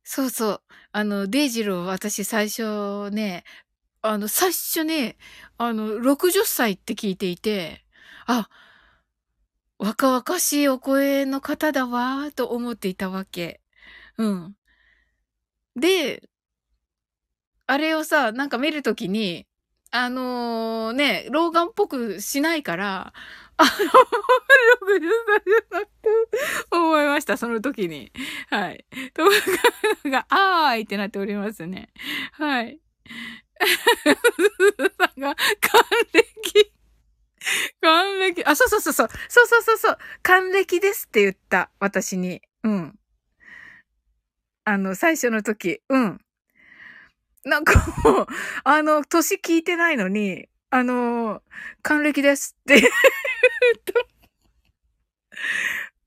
[0.03, 0.61] そうそう。
[0.91, 3.43] あの、デイジロー、私最初ね、
[4.06, 5.18] あの、最初ね、
[5.58, 7.84] あの、60歳って聞いていて、
[8.28, 8.49] あ、
[9.80, 13.62] 若々しいお声の方だわーと思っていたわけ。
[14.18, 14.56] うん。
[15.76, 16.30] で、
[17.68, 19.47] あれをさ、なんか見るときに、
[19.91, 23.14] あのー、ね、老眼っぽくしないから、
[23.58, 23.70] あの、
[24.86, 26.10] 60歳じゃなくて、
[26.72, 28.12] 思いました、その時に。
[28.49, 28.86] はい。
[29.14, 29.24] と
[30.10, 31.89] が、 あーいってなっておりますね。
[32.34, 32.80] はい。
[34.97, 35.82] さんが、還
[36.14, 36.72] 暦。
[37.82, 38.43] 還暦。
[38.45, 39.10] あ、そうそうそうそう。
[39.30, 39.97] そうそうそうそう。
[40.24, 41.70] 還暦ですって言った。
[41.80, 42.41] 私に。
[42.64, 42.99] うん。
[44.66, 45.82] あの、最初の時。
[45.89, 46.20] うん。
[47.43, 48.28] なんかもう、
[48.66, 51.43] あの、年聞いてないのに、あの、
[51.84, 52.93] 還暦ですって言っ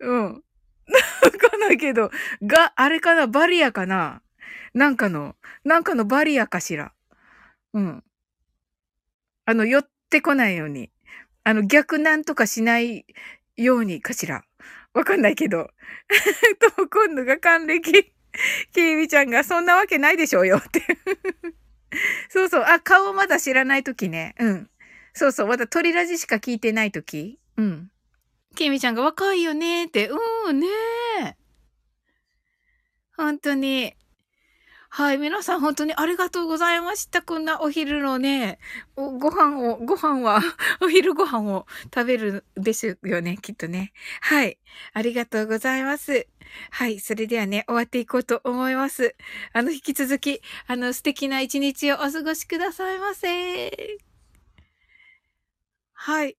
[0.00, 0.06] た。
[0.06, 0.24] うん。
[0.24, 0.40] わ
[1.50, 2.10] かんないけど、
[2.42, 3.26] が、あれかな？
[3.28, 4.22] バリアかな？
[4.74, 6.92] なんかの、なんかのバリアかしら？
[7.74, 8.04] うん。
[9.44, 10.90] あの、寄ってこないように。
[11.44, 13.06] あの、逆なんとかしない
[13.56, 14.44] ようにかしら。
[14.94, 15.70] わかんないけど。
[16.76, 18.12] と、今度が還暦。
[18.72, 20.82] ケイミちゃんが、そんなわけないでしょうよって
[22.28, 22.64] そうそう。
[22.64, 24.34] あ、顔まだ知らないときね。
[24.38, 24.70] うん。
[25.14, 25.46] そうそう。
[25.48, 27.38] まだ鳥ラジしか聞いてないとき。
[27.56, 27.90] うん。
[28.54, 30.08] ケイミちゃんが若いよねって。
[30.08, 30.66] うんね
[31.22, 31.36] え。
[33.16, 33.94] 本当に。
[34.90, 35.18] はい。
[35.18, 37.22] 皆さん本当にありがとうございました。
[37.22, 38.58] こんなお昼のね、
[38.96, 40.40] ご飯を、ご飯は、
[40.80, 43.38] お昼ご飯を食べるですよね。
[43.40, 43.92] きっとね。
[44.22, 44.58] はい。
[44.94, 46.26] ありがとうございます。
[46.70, 47.00] はい。
[47.00, 49.14] それではね、終わっていこうと思います。
[49.52, 53.98] あの、引き続き、あの、素敵な一日をお過ごしくださいませ。
[55.92, 56.36] はい。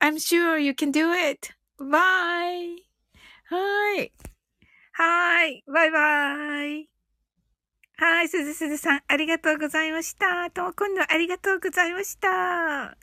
[0.00, 1.54] I'm sure you can do it.
[1.78, 2.76] Bye.
[3.44, 4.12] はい。
[4.92, 5.64] はい。
[5.66, 6.93] バイバイ。
[7.96, 10.50] はい、すずすずさん、ありがとうございました。
[10.50, 12.96] ともこんどありがとうございました。